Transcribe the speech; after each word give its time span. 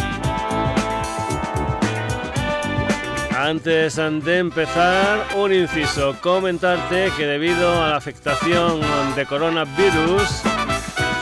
Antes 3.46 3.94
de 3.94 4.38
empezar, 4.38 5.24
un 5.36 5.52
inciso, 5.52 6.16
comentarte 6.20 7.12
que 7.16 7.26
debido 7.26 7.80
a 7.80 7.90
la 7.90 7.96
afectación 7.96 8.80
de 9.14 9.24
coronavirus 9.24 10.42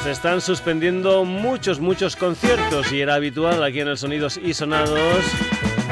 se 0.03 0.11
están 0.11 0.41
suspendiendo 0.41 1.27
muchos, 1.27 1.81
muchos 1.81 2.17
conciertos 2.17 2.91
y 2.93 3.03
era 3.03 3.17
habitual 3.17 3.63
aquí 3.63 3.81
en 3.81 3.89
el 3.89 3.99
Sonidos 3.99 4.39
y 4.39 4.55
Sonados 4.55 5.23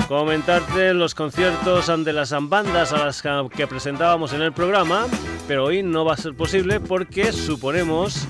comentarte 0.08 0.94
los 0.94 1.14
conciertos 1.14 1.92
de 2.02 2.12
las 2.14 2.34
bandas 2.48 2.94
a 2.94 3.04
las 3.04 3.22
que 3.54 3.66
presentábamos 3.66 4.32
en 4.32 4.40
el 4.40 4.54
programa, 4.54 5.08
pero 5.46 5.64
hoy 5.64 5.82
no 5.82 6.06
va 6.06 6.14
a 6.14 6.16
ser 6.16 6.32
posible 6.34 6.80
porque 6.80 7.30
suponemos 7.30 8.26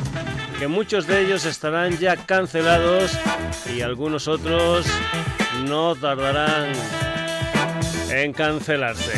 que 0.59 0.67
muchos 0.67 1.07
de 1.07 1.25
ellos 1.25 1.45
estarán 1.45 1.97
ya 1.99 2.17
cancelados 2.17 3.17
y 3.73 3.83
algunos 3.83 4.27
otros 4.27 4.87
no 5.69 5.95
tardarán 5.95 6.73
en 8.13 8.33
cancelarse. 8.33 9.13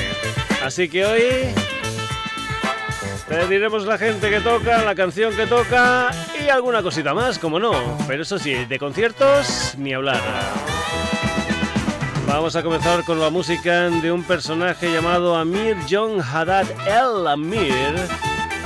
Así 0.65 0.89
que 0.89 1.05
hoy 1.05 1.23
te 3.29 3.47
diremos 3.49 3.85
la 3.85 3.99
gente 3.99 4.31
que 4.31 4.41
toca, 4.41 4.83
la 4.83 4.95
canción 4.95 5.35
que 5.35 5.47
toca 5.47 6.11
y 6.43 6.49
alguna 6.49 6.83
cosita 6.83 7.13
más, 7.15 7.39
como 7.39 7.59
no. 7.59 7.99
Pero 8.07 8.23
eso 8.23 8.39
sí, 8.39 8.55
de 8.65 8.79
conciertos 8.79 9.75
ni 9.77 9.93
hablar. 9.93 10.21
Vamos 12.27 12.57
a 12.57 12.63
comenzar 12.63 13.05
con 13.05 13.21
la 13.21 13.31
música 13.31 13.91
de 13.91 14.11
un 14.11 14.23
personaje 14.25 14.93
llamado 14.93 15.37
Amir 15.37 15.77
John 15.89 16.21
Haddad 16.21 16.67
El 16.87 17.27
Amir. 17.27 17.95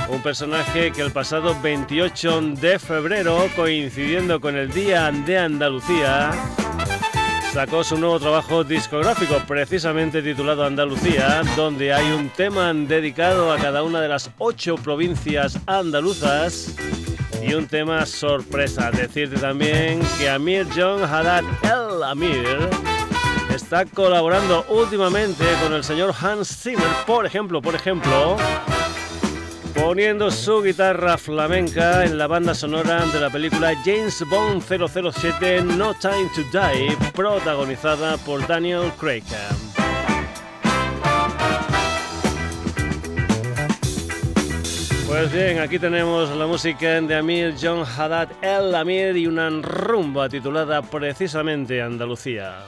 Un 0.09 0.21
personaje 0.21 0.91
que 0.91 1.01
el 1.01 1.11
pasado 1.11 1.55
28 1.61 2.41
de 2.59 2.79
febrero, 2.79 3.47
coincidiendo 3.55 4.41
con 4.41 4.55
el 4.55 4.71
Día 4.71 5.11
de 5.11 5.37
Andalucía, 5.37 6.31
sacó 7.53 7.83
su 7.83 7.97
nuevo 7.97 8.19
trabajo 8.19 8.63
discográfico, 8.63 9.41
precisamente 9.47 10.21
titulado 10.21 10.63
Andalucía, 10.63 11.41
donde 11.55 11.91
hay 11.93 12.11
un 12.11 12.29
tema 12.29 12.73
dedicado 12.73 13.51
a 13.51 13.57
cada 13.57 13.83
una 13.83 14.01
de 14.01 14.07
las 14.07 14.29
ocho 14.37 14.75
provincias 14.75 15.57
andaluzas 15.65 16.75
y 17.41 17.53
un 17.53 17.67
tema 17.67 18.05
sorpresa. 18.05 18.91
Decirte 18.91 19.37
también 19.37 19.99
que 20.17 20.29
Amir 20.29 20.67
John 20.75 21.03
Haddad 21.03 21.43
El 21.63 22.03
Amir 22.03 22.69
está 23.53 23.85
colaborando 23.85 24.65
últimamente 24.69 25.43
con 25.61 25.73
el 25.73 25.83
señor 25.83 26.13
Hans 26.21 26.61
Zimmer, 26.61 26.87
por 27.07 27.25
ejemplo, 27.25 27.61
por 27.61 27.75
ejemplo, 27.75 28.37
poniendo 29.79 30.29
su 30.29 30.61
guitarra 30.61 31.17
flamenca 31.17 32.03
en 32.03 32.17
la 32.17 32.27
banda 32.27 32.53
sonora 32.53 33.05
de 33.07 33.19
la 33.19 33.29
película 33.29 33.73
James 33.85 34.23
Bond 34.29 34.61
007 34.61 35.61
No 35.63 35.93
Time 35.93 36.29
to 36.35 36.41
Die, 36.51 36.95
protagonizada 37.13 38.17
por 38.17 38.45
Daniel 38.45 38.91
Craig. 38.99 39.23
Pues 45.07 45.31
bien, 45.31 45.59
aquí 45.59 45.79
tenemos 45.79 46.29
la 46.35 46.45
música 46.45 47.01
de 47.01 47.15
Amir 47.15 47.55
John 47.59 47.83
Haddad 47.83 48.29
El 48.41 48.75
Amir 48.75 49.17
y 49.17 49.27
una 49.27 49.49
rumba 49.49 50.29
titulada 50.29 50.81
precisamente 50.81 51.81
Andalucía. 51.81 52.59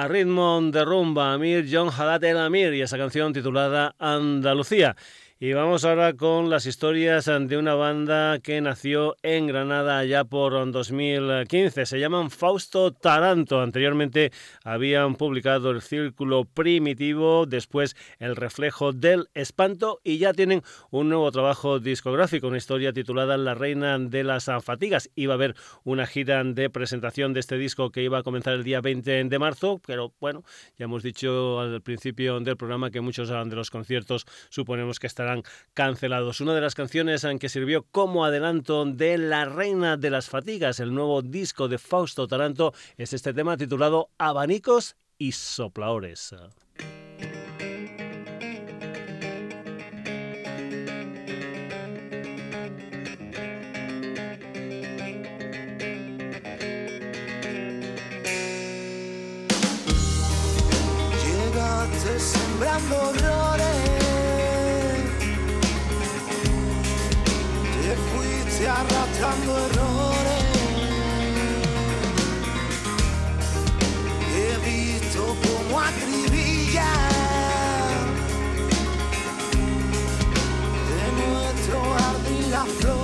A 0.00 0.08
ritmo 0.08 0.60
de 0.60 0.84
rumba, 0.84 1.34
Amir 1.34 1.68
John 1.70 1.88
Haddad 1.88 2.24
El 2.24 2.38
Amir 2.38 2.74
y 2.74 2.82
esa 2.82 2.98
canción 2.98 3.32
titulada 3.32 3.94
Andalucía. 3.98 4.96
Y 5.44 5.52
vamos 5.52 5.84
ahora 5.84 6.14
con 6.14 6.48
las 6.48 6.64
historias 6.64 7.26
de 7.26 7.58
una 7.58 7.74
banda 7.74 8.38
que 8.38 8.62
nació 8.62 9.14
en 9.22 9.46
Granada 9.46 10.02
ya 10.06 10.24
por 10.24 10.54
2015. 10.72 11.84
Se 11.84 12.00
llaman 12.00 12.30
Fausto 12.30 12.92
Taranto. 12.94 13.60
Anteriormente 13.60 14.32
habían 14.62 15.16
publicado 15.16 15.70
El 15.70 15.82
Círculo 15.82 16.46
Primitivo, 16.46 17.44
después 17.44 17.94
El 18.18 18.36
Reflejo 18.36 18.94
del 18.94 19.28
Espanto 19.34 20.00
y 20.02 20.16
ya 20.16 20.32
tienen 20.32 20.62
un 20.90 21.10
nuevo 21.10 21.30
trabajo 21.30 21.78
discográfico, 21.78 22.48
una 22.48 22.56
historia 22.56 22.94
titulada 22.94 23.36
La 23.36 23.52
Reina 23.52 23.98
de 23.98 24.24
las 24.24 24.48
Fatigas. 24.62 25.10
Iba 25.14 25.34
a 25.34 25.36
haber 25.36 25.56
una 25.82 26.06
gira 26.06 26.42
de 26.42 26.70
presentación 26.70 27.34
de 27.34 27.40
este 27.40 27.58
disco 27.58 27.90
que 27.90 28.02
iba 28.02 28.16
a 28.16 28.22
comenzar 28.22 28.54
el 28.54 28.64
día 28.64 28.80
20 28.80 29.24
de 29.24 29.38
marzo, 29.38 29.78
pero 29.86 30.14
bueno, 30.20 30.42
ya 30.78 30.84
hemos 30.86 31.02
dicho 31.02 31.60
al 31.60 31.82
principio 31.82 32.40
del 32.40 32.56
programa 32.56 32.90
que 32.90 33.02
muchos 33.02 33.28
de 33.28 33.56
los 33.56 33.70
conciertos 33.70 34.24
suponemos 34.48 34.98
que 34.98 35.06
estarán 35.06 35.33
cancelados. 35.74 36.40
Una 36.40 36.54
de 36.54 36.60
las 36.60 36.74
canciones 36.74 37.24
en 37.24 37.38
que 37.38 37.48
sirvió 37.48 37.86
como 37.90 38.24
adelanto 38.24 38.84
de 38.84 39.18
La 39.18 39.44
Reina 39.44 39.96
de 39.96 40.10
las 40.10 40.28
Fatigas, 40.28 40.80
el 40.80 40.94
nuevo 40.94 41.22
disco 41.22 41.68
de 41.68 41.78
Fausto 41.78 42.26
Taranto, 42.28 42.72
es 42.96 43.12
este 43.12 43.32
tema 43.34 43.56
titulado 43.56 44.10
Abanicos 44.18 44.96
y 45.18 45.32
Soplaores. 45.32 46.34
sembrando 62.18 63.93
arrastrando 68.66 69.58
errores. 69.58 70.44
He 74.34 74.56
visto 74.64 75.36
como 75.44 75.80
acribilla 75.80 76.92
de 80.90 81.02
nuestro 81.22 81.80
jardín 81.94 82.50
las 82.50 82.68
flores. 82.68 83.03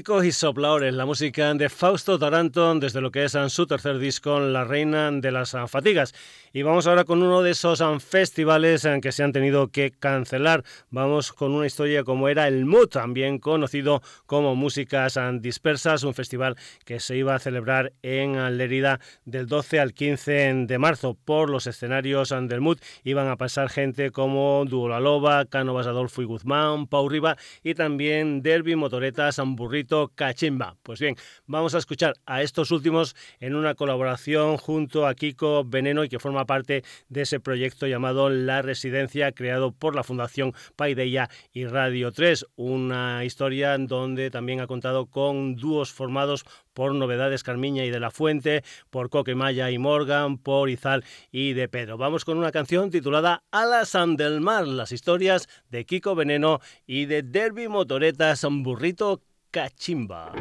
abanicos 0.00 0.24
y 0.24 0.32
sopladores, 0.32 0.94
la 0.94 1.04
música 1.04 1.52
de 1.52 1.68
Fausto 1.68 2.18
Taranto 2.18 2.74
desde 2.76 3.02
lo 3.02 3.10
que 3.10 3.24
es 3.24 3.36
su 3.48 3.66
tercer 3.66 3.98
disco, 3.98 4.40
La 4.40 4.64
Reina 4.64 5.10
de 5.10 5.30
las 5.30 5.54
Fatigas. 5.66 6.14
Y 6.54 6.62
vamos 6.62 6.86
ahora 6.86 7.04
con 7.04 7.22
uno 7.22 7.42
de 7.42 7.50
esos 7.50 7.82
festivales 8.02 8.88
que 9.02 9.12
se 9.12 9.22
han 9.22 9.32
tenido 9.32 9.68
que 9.68 9.90
cancelar. 9.92 10.64
Vamos 10.90 11.32
con 11.32 11.52
una 11.52 11.66
historia 11.66 12.02
como 12.02 12.28
era 12.28 12.48
el 12.48 12.64
Mood, 12.64 12.88
también 12.88 13.38
conocido 13.38 14.02
como 14.26 14.56
Músicas 14.56 15.18
Dispersas, 15.40 16.02
un 16.02 16.14
festival 16.14 16.56
que 16.86 16.98
se 16.98 17.16
iba 17.16 17.34
a 17.34 17.38
celebrar 17.38 17.92
en 18.02 18.56
Lerida 18.56 19.00
del 19.26 19.46
12 19.46 19.80
al 19.80 19.92
15 19.92 20.64
de 20.66 20.78
marzo. 20.78 21.16
Por 21.24 21.50
los 21.50 21.66
escenarios 21.66 22.30
del 22.30 22.60
Mood 22.62 22.78
iban 23.04 23.28
a 23.28 23.36
pasar 23.36 23.68
gente 23.68 24.10
como 24.10 24.64
Duo 24.66 24.88
La 24.88 24.98
Loba, 24.98 25.44
Cánovas 25.44 25.86
Adolfo 25.86 26.22
y 26.22 26.24
Guzmán, 26.24 26.86
Pau 26.86 27.08
Riva 27.08 27.36
y 27.62 27.74
también 27.74 28.42
Derby 28.42 28.76
Motoretas 28.76 29.38
Burrito 29.44 29.89
Cachimba. 30.14 30.76
Pues 30.82 31.00
bien, 31.00 31.16
vamos 31.46 31.74
a 31.74 31.78
escuchar 31.78 32.14
a 32.26 32.42
estos 32.42 32.70
últimos 32.70 33.16
en 33.40 33.54
una 33.54 33.74
colaboración 33.74 34.56
junto 34.56 35.06
a 35.06 35.14
Kiko 35.14 35.64
Veneno 35.64 36.04
y 36.04 36.08
que 36.08 36.18
forma 36.18 36.46
parte 36.46 36.84
de 37.08 37.22
ese 37.22 37.40
proyecto 37.40 37.86
llamado 37.86 38.30
La 38.30 38.62
Residencia, 38.62 39.32
creado 39.32 39.72
por 39.72 39.94
la 39.94 40.04
Fundación 40.04 40.54
Paideia 40.76 41.28
y 41.52 41.66
Radio 41.66 42.12
3. 42.12 42.46
Una 42.56 43.24
historia 43.24 43.76
donde 43.78 44.30
también 44.30 44.60
ha 44.60 44.66
contado 44.66 45.06
con 45.06 45.56
dúos 45.56 45.92
formados 45.92 46.44
por 46.72 46.94
Novedades 46.94 47.42
Carmiña 47.42 47.84
y 47.84 47.90
de 47.90 48.00
la 48.00 48.10
Fuente, 48.10 48.62
por 48.90 49.10
Coquemaya 49.10 49.70
y 49.70 49.78
Morgan, 49.78 50.38
por 50.38 50.70
Izal 50.70 51.04
y 51.30 51.52
de 51.52 51.68
Pedro. 51.68 51.98
Vamos 51.98 52.24
con 52.24 52.38
una 52.38 52.52
canción 52.52 52.90
titulada 52.90 53.42
Alas 53.50 53.96
del 54.16 54.40
Mar, 54.40 54.66
las 54.66 54.92
historias 54.92 55.48
de 55.68 55.84
Kiko 55.84 56.14
Veneno 56.14 56.60
y 56.86 57.06
de 57.06 57.22
Derby 57.22 57.68
Motoretas 57.68 58.46
Burrito 58.48 59.20
Cachimba. 59.50 60.32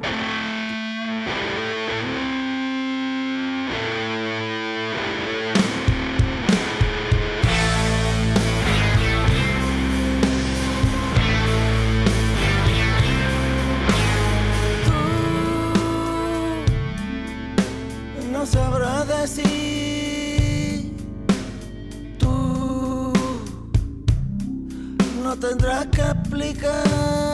decir, 19.21 20.93
tú 22.17 23.13
no 25.23 25.35
tendrás 25.37 25.87
que 25.87 26.01
explicar. 26.01 27.28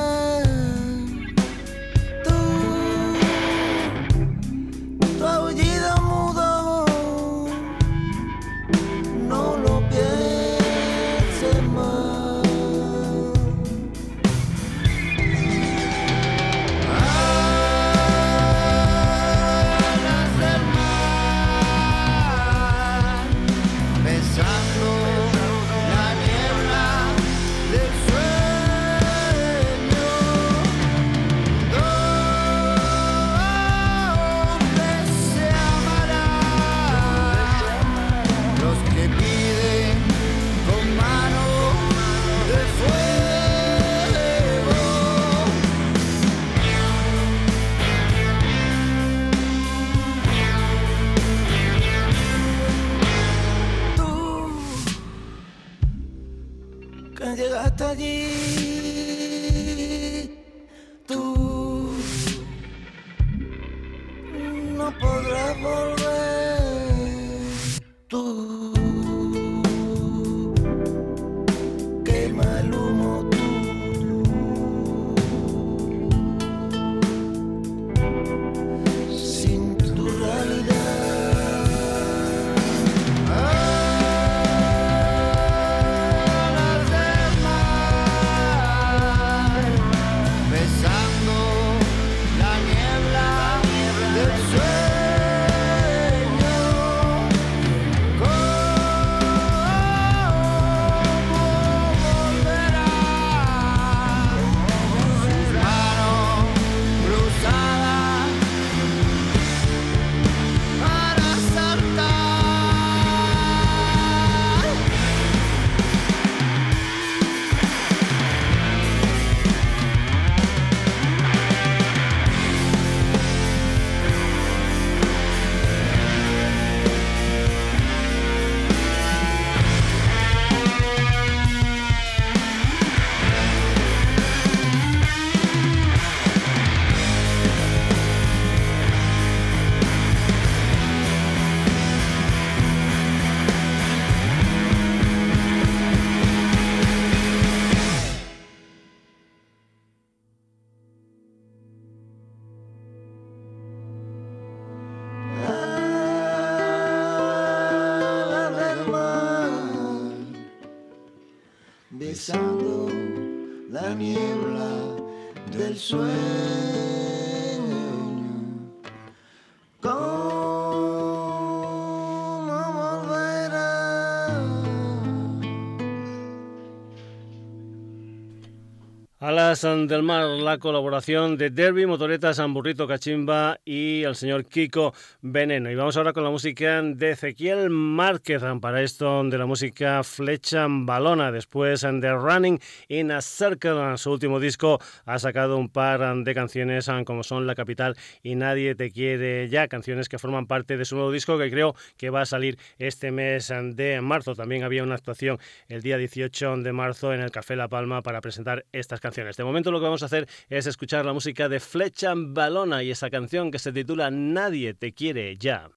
Alas 179.63 179.87
del 179.87 180.03
Mar, 180.03 180.25
la 180.25 180.57
colaboración 180.57 181.37
de 181.37 181.49
Derby, 181.49 181.85
Motoretas, 181.85 182.41
Burrito 182.49 182.87
Cachimba 182.87 183.57
y 183.63 184.03
el 184.03 184.15
señor 184.15 184.43
Kiko 184.43 184.93
Veneno. 185.21 185.71
Y 185.71 185.75
vamos 185.75 185.95
ahora 185.95 186.11
con 186.11 186.25
la 186.25 186.29
música 186.29 186.81
de 186.81 187.11
Ezequiel 187.11 187.69
Márquez, 187.69 188.41
para 188.59 188.81
esto 188.81 189.23
de 189.23 189.37
la 189.37 189.45
música 189.45 190.03
Flecha 190.03 190.65
Balona. 190.67 191.31
Después 191.31 191.81
de 191.81 192.13
Running 192.13 192.59
in 192.89 193.11
a 193.11 193.21
Circle, 193.21 193.97
su 193.97 194.11
último 194.11 194.41
disco, 194.41 194.79
ha 195.05 195.19
sacado 195.19 195.57
un 195.57 195.69
par 195.69 196.01
de 196.17 196.33
canciones 196.33 196.89
como 197.05 197.23
son 197.23 197.47
La 197.47 197.55
Capital 197.55 197.95
y 198.23 198.35
Nadie 198.35 198.75
Te 198.75 198.91
Quiere 198.91 199.47
Ya, 199.47 199.69
canciones 199.69 200.09
que 200.09 200.19
forman 200.19 200.47
parte 200.47 200.75
de 200.75 200.83
su 200.83 200.95
nuevo 200.95 201.11
disco 201.13 201.37
que 201.37 201.49
creo 201.49 201.75
que 201.95 202.09
va 202.09 202.21
a 202.21 202.25
salir 202.25 202.57
este 202.77 203.11
mes 203.11 203.53
de 203.73 204.01
marzo. 204.01 204.35
También 204.35 204.63
había 204.63 204.83
una 204.83 204.95
actuación 204.95 205.39
el 205.69 205.81
día 205.81 205.97
18 205.97 206.57
de 206.57 206.73
marzo 206.73 207.13
en 207.13 207.21
el 207.21 207.31
Café 207.31 207.55
La 207.55 207.69
Palma 207.69 208.01
para 208.01 208.19
presentar 208.19 208.65
estas 208.73 208.99
canciones. 208.99 209.37
Momento 209.45 209.71
lo 209.71 209.79
que 209.79 209.85
vamos 209.85 210.03
a 210.03 210.07
hacer 210.07 210.27
es 210.49 210.65
escuchar 210.65 211.05
la 211.05 211.13
música 211.13 211.47
de 211.47 211.59
Flecha 211.59 212.13
Balona 212.15 212.83
y 212.83 212.91
esa 212.91 213.09
canción 213.09 213.51
que 213.51 213.59
se 213.59 213.71
titula 213.71 214.11
Nadie 214.11 214.73
te 214.73 214.93
quiere 214.93 215.37
ya. 215.37 215.69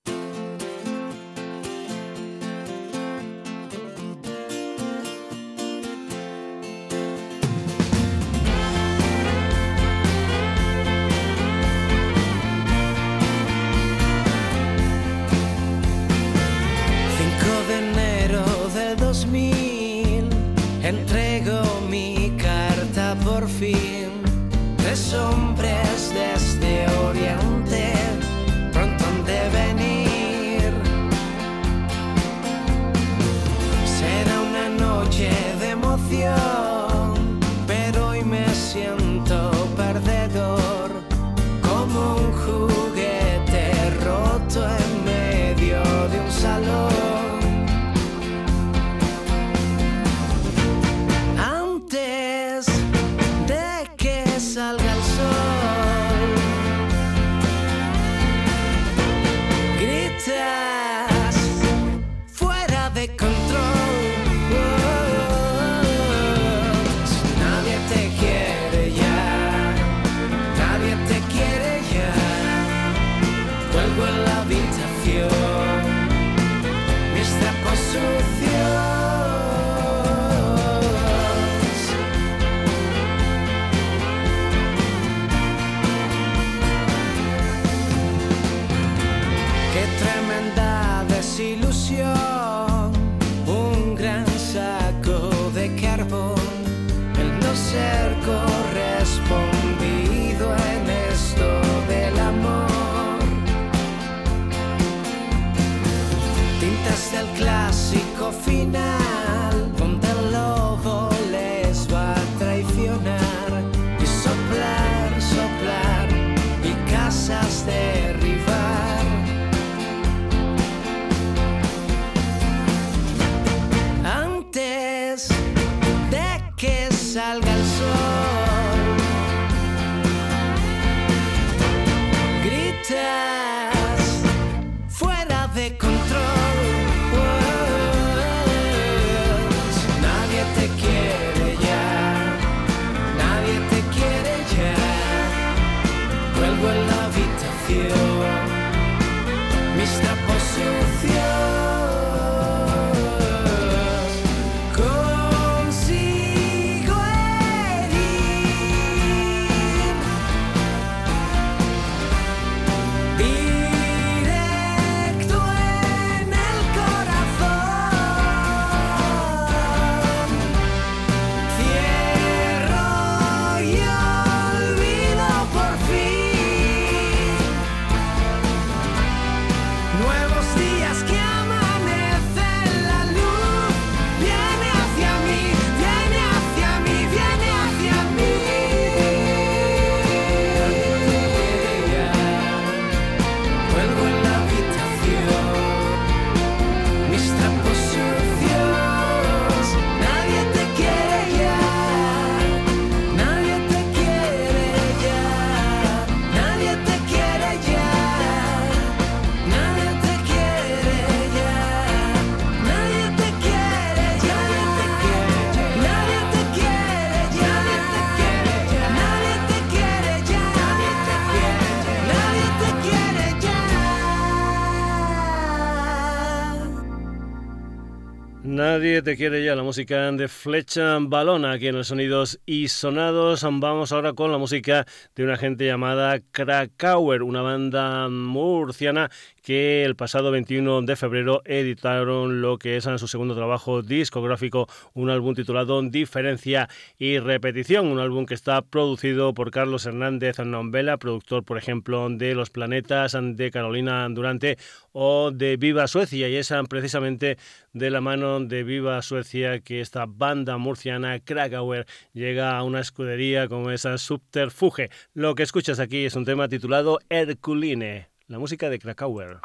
Te 229.05 229.17
quiere 229.17 229.45
ya 229.45 229.55
la 229.55 229.63
música 229.63 230.11
de 230.11 230.27
Flecha 230.27 230.99
Balona 231.01 231.53
aquí 231.53 231.69
en 231.69 231.77
los 231.77 231.87
sonidos 231.87 232.41
y 232.47 232.67
sonados. 232.67 233.43
Vamos 233.43 233.93
ahora 233.93 234.13
con 234.13 234.33
la 234.33 234.39
música 234.39 234.87
de 235.15 235.23
una 235.25 235.37
gente 235.37 235.67
llamada 235.67 236.19
Krakauer, 236.33 237.23
una 237.23 237.43
banda 237.43 238.09
murciana 238.09 239.09
que 239.49 239.83
el 239.83 239.97
pasado 239.97 240.31
21 240.31 240.83
de 240.83 240.95
febrero 240.95 241.41
editaron 241.47 242.43
lo 242.43 242.59
que 242.59 242.77
es 242.77 242.85
su 242.85 243.09
segundo 243.09 243.35
trabajo 243.35 243.81
discográfico, 243.81 244.69
un 244.93 245.09
álbum 245.09 245.35
titulado 245.35 245.81
Diferencia 245.81 246.69
y 246.99 247.19
Repetición, 247.19 247.87
un 247.87 247.99
álbum 247.99 248.27
que 248.27 248.35
está 248.35 248.61
producido 248.61 249.33
por 249.33 249.51
Carlos 249.51 249.87
Hernández 249.87 250.39
Nombela, 250.41 250.99
productor, 250.99 251.45
por 251.45 251.57
ejemplo, 251.57 252.11
de 252.11 252.35
Los 252.35 252.51
Planetas, 252.51 253.17
de 253.19 253.51
Carolina 253.51 254.07
Durante 254.11 254.59
o 254.93 255.31
de 255.31 255.57
Viva 255.57 255.87
Suecia, 255.87 256.29
y 256.29 256.37
es 256.37 256.53
precisamente 256.69 257.39
de 257.73 257.91
la 257.91 258.03
mano 258.03 258.41
de 258.41 258.65
Viva 258.65 259.01
Suecia 259.01 259.61
que 259.61 259.81
esta 259.81 260.05
banda 260.07 260.59
murciana 260.59 261.21
Krakauer 261.21 261.87
llega 262.13 262.59
a 262.59 262.65
una 262.65 262.81
escudería 262.81 263.49
como 263.49 263.71
esa 263.71 263.97
Subterfuge. 263.97 264.91
Lo 265.15 265.35
que 265.35 265.43
escuchas 265.43 265.81
aquí 265.81 266.05
es 266.05 266.17
un 266.17 266.27
tema 266.27 266.51
titulado 266.51 266.99
Herculine 267.09 268.09
la 268.29 268.39
música 268.39 268.69
de 268.69 268.79
Krakauer. 268.79 269.39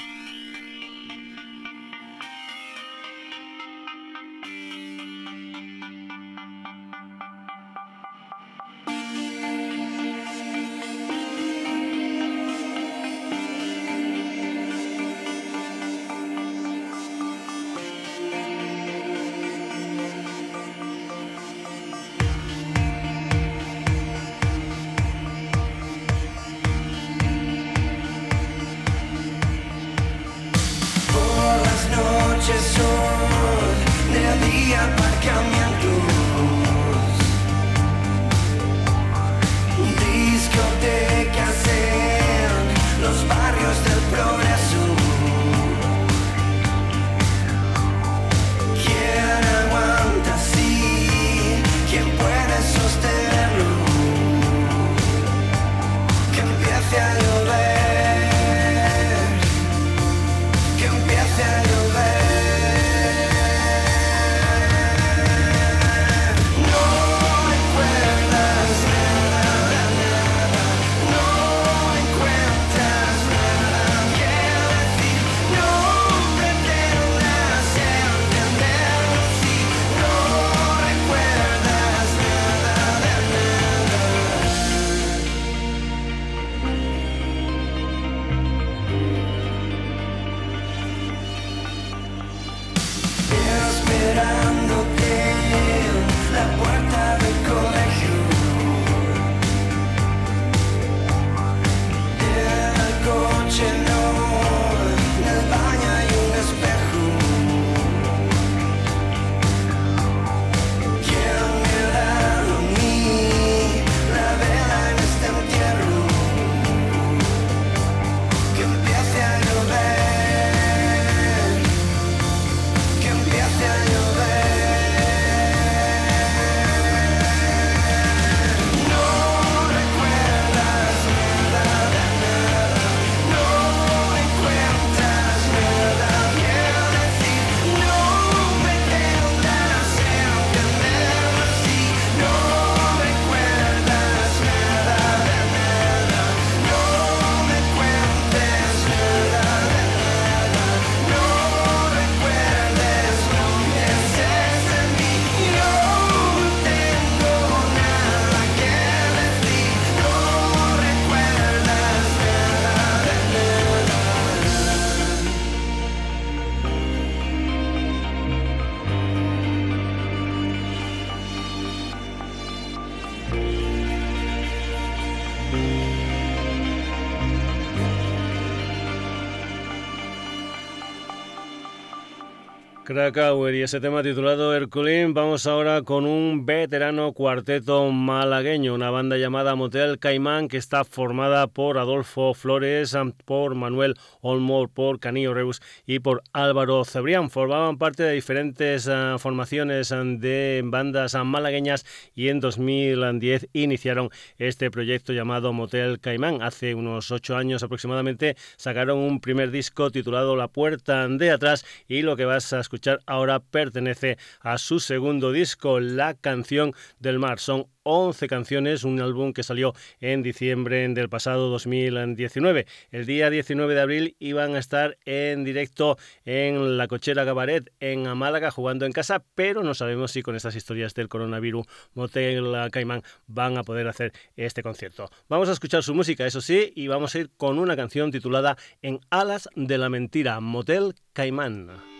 Krakauer 182.93 183.56
y 183.56 183.63
ese 183.63 183.82
tema 183.82 184.03
titulado 184.03 184.53
Herculín. 184.53 185.15
Vamos 185.15 185.47
ahora 185.47 185.82
con 185.82 186.06
un 186.06 186.45
veterano 186.45 187.12
cuarteto 187.13 187.89
malagueño, 187.91 188.75
una 188.75 188.91
banda 188.91 189.17
llamada 189.17 189.56
Motel 189.56 189.97
Caimán 189.97 190.47
que 190.47 190.58
está 190.58 190.86
formada 190.86 191.47
por 191.47 191.79
Adolfo 191.79 192.36
Flores, 192.36 192.95
por 193.25 193.56
Manuel 193.56 193.95
Olmor, 194.21 194.69
por 194.69 194.99
Canillo 194.99 195.34
Reus 195.34 195.60
y 195.88 195.99
por 195.99 196.21
Álvaro 196.34 196.86
Cebrián. 196.86 197.32
Formaban 197.32 197.79
parte 197.79 198.03
de 198.03 198.13
diferentes 198.13 198.86
uh, 198.86 199.17
formaciones 199.17 199.89
de 199.89 200.62
bandas 200.63 201.15
malagueñas 201.15 201.88
y 202.13 202.27
en 202.27 202.41
2010 202.41 203.49
iniciaron 203.53 204.12
este 204.38 204.69
proyecto 204.69 205.13
llamado 205.13 205.51
Motel 205.51 205.99
Caimán. 205.99 206.43
Hace 206.43 206.75
unos 206.75 207.10
ocho 207.10 207.36
años 207.38 207.63
aproximadamente 207.63 208.38
sacaron 208.56 208.99
un 208.99 209.19
primer 209.19 209.49
disco 209.49 209.89
titulado 209.89 210.36
La 210.36 210.47
Puerta 210.47 211.08
de 211.08 211.32
Atrás 211.32 211.65
y 211.88 212.03
lo 212.03 212.15
que 212.15 212.25
vas 212.25 212.53
a 212.53 212.60
escuchar 212.60 212.82
ahora 213.05 213.39
pertenece 213.39 214.17
a 214.41 214.57
su 214.57 214.79
segundo 214.79 215.31
disco, 215.31 215.79
La 215.79 216.13
Canción 216.13 216.73
del 216.99 217.19
Mar. 217.19 217.39
Son 217.39 217.67
11 217.83 218.27
canciones, 218.27 218.83
un 218.83 219.01
álbum 219.01 219.33
que 219.33 219.43
salió 219.43 219.73
en 219.99 220.23
diciembre 220.23 220.87
del 220.87 221.09
pasado 221.09 221.49
2019. 221.49 222.65
El 222.91 223.05
día 223.05 223.29
19 223.29 223.73
de 223.75 223.81
abril 223.81 224.15
iban 224.19 224.55
a 224.55 224.59
estar 224.59 224.97
en 225.05 225.43
directo 225.43 225.97
en 226.25 226.77
la 226.77 226.87
cochera 226.87 227.23
Gabaret 227.23 227.71
en 227.79 228.03
Málaga 228.17 228.51
jugando 228.51 228.85
en 228.85 228.93
casa, 228.93 229.23
pero 229.35 229.63
no 229.63 229.73
sabemos 229.73 230.11
si 230.11 230.21
con 230.21 230.35
estas 230.35 230.55
historias 230.55 230.93
del 230.93 231.09
coronavirus 231.09 231.67
Motel 231.93 232.53
Caimán 232.71 233.03
van 233.27 233.57
a 233.57 233.63
poder 233.63 233.87
hacer 233.87 234.13
este 234.35 234.63
concierto. 234.63 235.09
Vamos 235.27 235.49
a 235.49 235.53
escuchar 235.53 235.83
su 235.83 235.93
música, 235.93 236.25
eso 236.25 236.41
sí, 236.41 236.71
y 236.75 236.87
vamos 236.87 237.15
a 237.15 237.19
ir 237.19 237.31
con 237.35 237.59
una 237.59 237.75
canción 237.75 238.11
titulada 238.11 238.57
En 238.81 238.99
alas 239.09 239.49
de 239.55 239.77
la 239.77 239.89
mentira, 239.89 240.39
Motel 240.39 240.95
Caimán. 241.13 241.92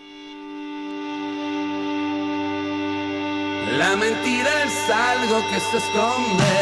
La 3.72 3.96
mentira 3.96 4.64
es 4.64 4.90
algo 4.90 5.42
que 5.50 5.60
se 5.60 5.78
esconde 5.78 6.56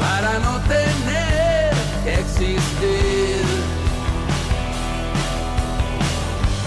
para 0.00 0.38
no 0.38 0.58
tener 0.60 1.72
que 2.04 2.14
existir. 2.14 3.44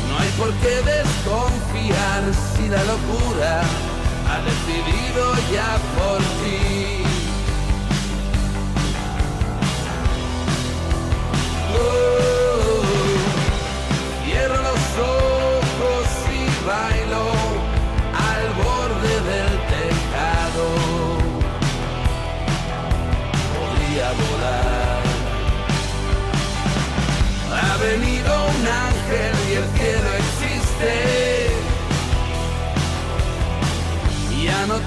No 0.08 0.20
hay 0.20 0.30
por 0.38 0.54
qué 0.62 0.76
desconfiar 0.84 2.24
si 2.56 2.70
la 2.70 2.84
locura 2.84 3.62
ha 4.30 4.40
decidido 4.42 5.34
ya 5.52 5.78
por 5.98 6.20
ti. 6.20 7.04
Oh, 11.76 12.39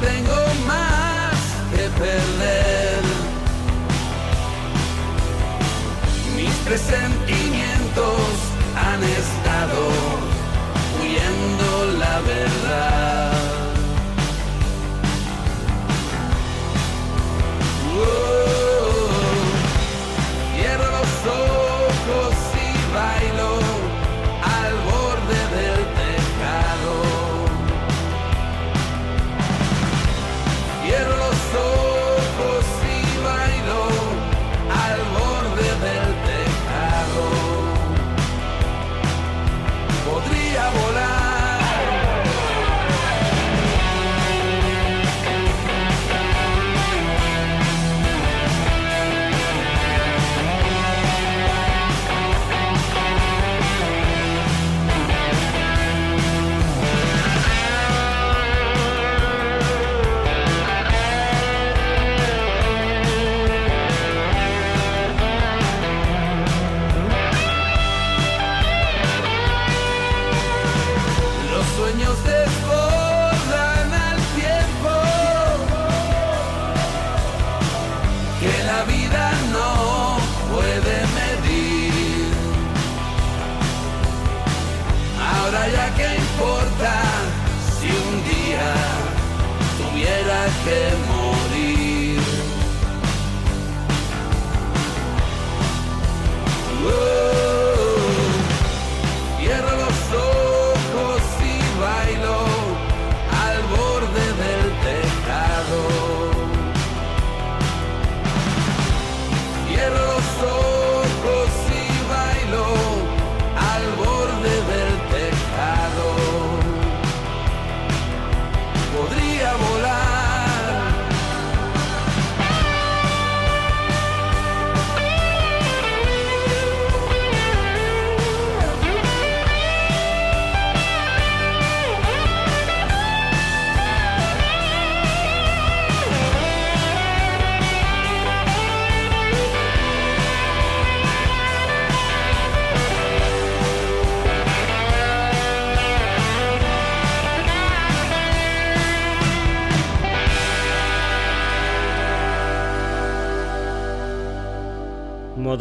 tengo 0.03 0.41
más 0.67 1.35
que 1.75 1.85
perder. 2.03 3.03
Mis 6.37 6.55
presentimientos 6.69 8.21
han 8.87 9.03
estado 9.05 9.81
huyendo 11.01 11.99
la 11.99 12.21
verdad. 12.21 13.22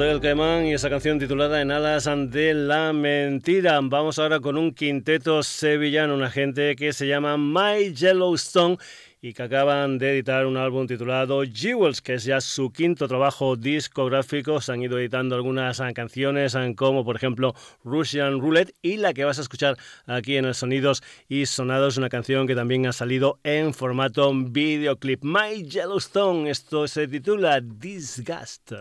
Motel 0.01 0.19
Caimán 0.19 0.65
y 0.65 0.73
esa 0.73 0.89
canción 0.89 1.19
titulada 1.19 1.61
En 1.61 1.69
alas 1.69 2.09
de 2.31 2.55
la 2.55 2.91
mentira. 2.91 3.79
Vamos 3.83 4.17
ahora 4.17 4.39
con 4.39 4.57
un 4.57 4.73
quinteto 4.73 5.43
sevillano, 5.43 6.15
una 6.15 6.31
gente 6.31 6.75
que 6.75 6.91
se 6.91 7.05
llama 7.05 7.37
My 7.37 7.93
Yellowstone 7.93 8.79
y 9.21 9.33
que 9.33 9.43
acaban 9.43 9.99
de 9.99 10.13
editar 10.13 10.47
un 10.47 10.57
álbum 10.57 10.87
titulado 10.87 11.43
Jewels, 11.43 12.01
que 12.01 12.15
es 12.15 12.23
ya 12.23 12.41
su 12.41 12.71
quinto 12.71 13.07
trabajo 13.07 13.55
discográfico. 13.55 14.59
Se 14.59 14.71
han 14.71 14.81
ido 14.81 14.97
editando 14.97 15.35
algunas 15.35 15.79
canciones, 15.93 16.57
como 16.75 17.05
por 17.05 17.15
ejemplo 17.15 17.53
Russian 17.83 18.41
Roulette, 18.41 18.73
y 18.81 18.97
la 18.97 19.13
que 19.13 19.23
vas 19.23 19.37
a 19.37 19.43
escuchar 19.43 19.77
aquí 20.07 20.37
en 20.37 20.45
el 20.45 20.55
Sonidos 20.55 21.03
y 21.29 21.45
Sonados, 21.45 21.97
una 21.97 22.09
canción 22.09 22.47
que 22.47 22.55
también 22.55 22.87
ha 22.87 22.93
salido 22.93 23.39
en 23.43 23.73
formato 23.75 24.31
videoclip. 24.33 25.23
My 25.23 25.63
Yellowstone, 25.63 26.49
esto 26.49 26.87
se 26.87 27.07
titula 27.07 27.61
Disgust. 27.61 28.73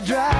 dry 0.00 0.39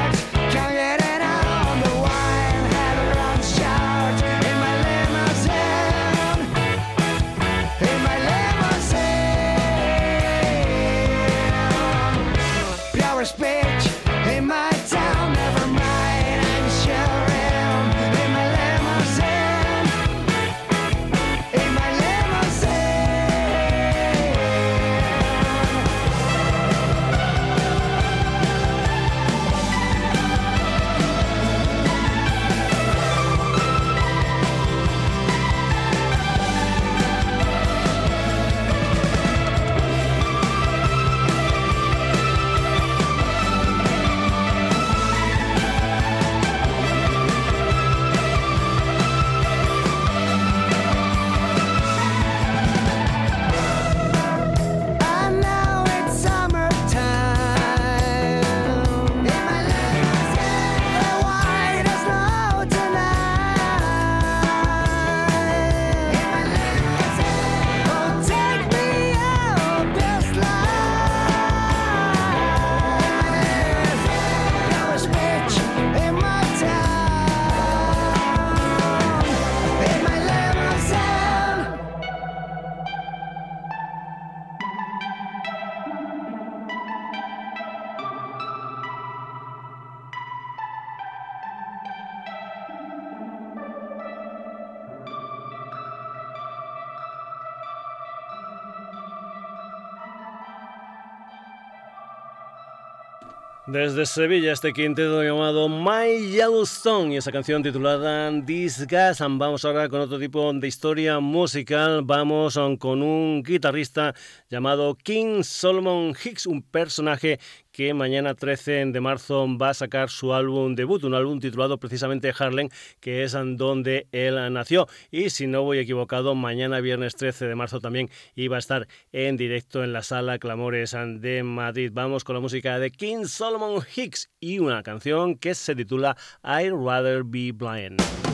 Desde 103.72 104.04
Sevilla, 104.04 104.52
este 104.52 104.72
quinteto 104.72 105.22
llamado 105.22 105.68
My 105.68 106.32
Yellowstone 106.32 107.14
y 107.14 107.18
esa 107.18 107.30
canción 107.30 107.62
titulada 107.62 108.32
This 108.44 108.84
Gas. 108.84 109.20
Vamos 109.20 109.64
ahora 109.64 109.88
con 109.88 110.00
otro 110.00 110.18
tipo 110.18 110.52
de 110.52 110.66
historia 110.66 111.20
musical. 111.20 112.00
Vamos 112.02 112.58
con 112.80 113.00
un 113.00 113.44
guitarrista 113.44 114.12
llamado 114.48 114.96
King 114.96 115.44
Solomon 115.44 116.16
Hicks, 116.20 116.46
un 116.46 116.62
personaje 116.62 117.38
que 117.72 117.94
mañana 117.94 118.34
13 118.34 118.86
de 118.86 119.00
marzo 119.00 119.46
va 119.56 119.70
a 119.70 119.74
sacar 119.74 120.10
su 120.10 120.34
álbum 120.34 120.74
debut, 120.74 121.04
un 121.04 121.14
álbum 121.14 121.40
titulado 121.40 121.78
precisamente 121.78 122.32
Harlem, 122.36 122.68
que 123.00 123.22
es 123.22 123.32
donde 123.32 124.06
él 124.12 124.36
nació. 124.52 124.86
Y 125.10 125.30
si 125.30 125.46
no 125.46 125.62
voy 125.62 125.78
equivocado, 125.78 126.34
mañana 126.34 126.80
viernes 126.80 127.16
13 127.16 127.46
de 127.46 127.54
marzo 127.54 127.80
también 127.80 128.10
iba 128.34 128.56
a 128.56 128.58
estar 128.58 128.88
en 129.12 129.36
directo 129.36 129.84
en 129.84 129.92
la 129.92 130.02
sala 130.02 130.38
Clamores 130.38 130.94
de 130.94 131.42
Madrid. 131.42 131.90
Vamos 131.92 132.24
con 132.24 132.34
la 132.34 132.40
música 132.40 132.78
de 132.78 132.90
King 132.90 133.24
Solomon 133.24 133.82
Hicks 133.94 134.30
y 134.40 134.58
una 134.58 134.82
canción 134.82 135.36
que 135.36 135.54
se 135.54 135.74
titula 135.74 136.16
I'd 136.42 136.72
Rather 136.72 137.22
Be 137.24 137.52
Blind. 137.52 138.29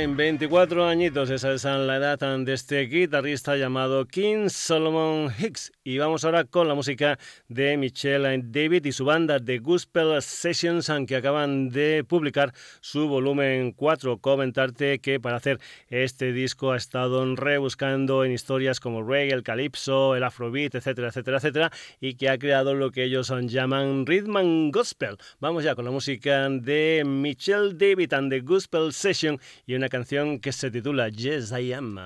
Blind, 0.00 0.16
24 0.16 0.86
añitos, 0.86 1.28
esa 1.28 1.52
es 1.52 1.64
la 1.64 1.96
edad 1.96 2.18
de 2.18 2.52
este 2.52 2.80
guitarrista 2.82 3.56
llamado 3.56 4.06
King 4.06 4.48
Solomon 4.48 5.30
Hicks. 5.38 5.72
Y 5.84 5.98
vamos 5.98 6.24
ahora 6.24 6.44
con 6.44 6.68
la 6.68 6.74
música 6.74 7.18
de 7.48 7.76
Michelle 7.76 8.40
David 8.44 8.86
y 8.86 8.92
su 8.92 9.04
banda 9.04 9.38
The 9.38 9.58
Gospel 9.58 10.22
Sessions, 10.22 10.90
que 11.06 11.16
acaban 11.16 11.68
de 11.68 12.04
publicar 12.08 12.54
su 12.80 13.08
volumen 13.08 13.72
4. 13.72 14.18
Comentarte 14.18 15.00
que 15.00 15.20
para 15.20 15.36
hacer 15.36 15.58
este 15.88 16.32
disco 16.32 16.72
ha 16.72 16.76
estado 16.76 17.24
rebuscando 17.36 18.24
en 18.24 18.32
historias 18.32 18.80
como 18.80 19.02
reggae, 19.02 19.34
el 19.34 19.42
calypso, 19.42 20.16
el 20.16 20.24
afrobeat, 20.24 20.76
etcétera, 20.76 21.08
etcétera, 21.08 21.38
etcétera, 21.38 21.72
y 22.00 22.14
que 22.14 22.30
ha 22.30 22.38
creado 22.38 22.74
lo 22.74 22.90
que 22.90 23.04
ellos 23.04 23.30
llaman 23.48 24.06
rhythm 24.06 24.36
and 24.36 24.74
gospel. 24.74 25.18
Vamos 25.40 25.64
ya 25.64 25.74
con 25.74 25.84
la 25.84 25.90
música 25.90 26.48
de 26.48 27.02
Michelle 27.04 27.74
David 27.74 28.14
and 28.14 28.30
the 28.30 28.40
Gospel 28.40 28.92
Session 28.92 29.38
y 29.66 29.74
una 29.74 29.89
canción 29.90 30.38
que 30.38 30.52
se 30.52 30.70
titula 30.70 31.10
Yes 31.10 31.52
I 31.52 31.74
Am. 31.74 32.00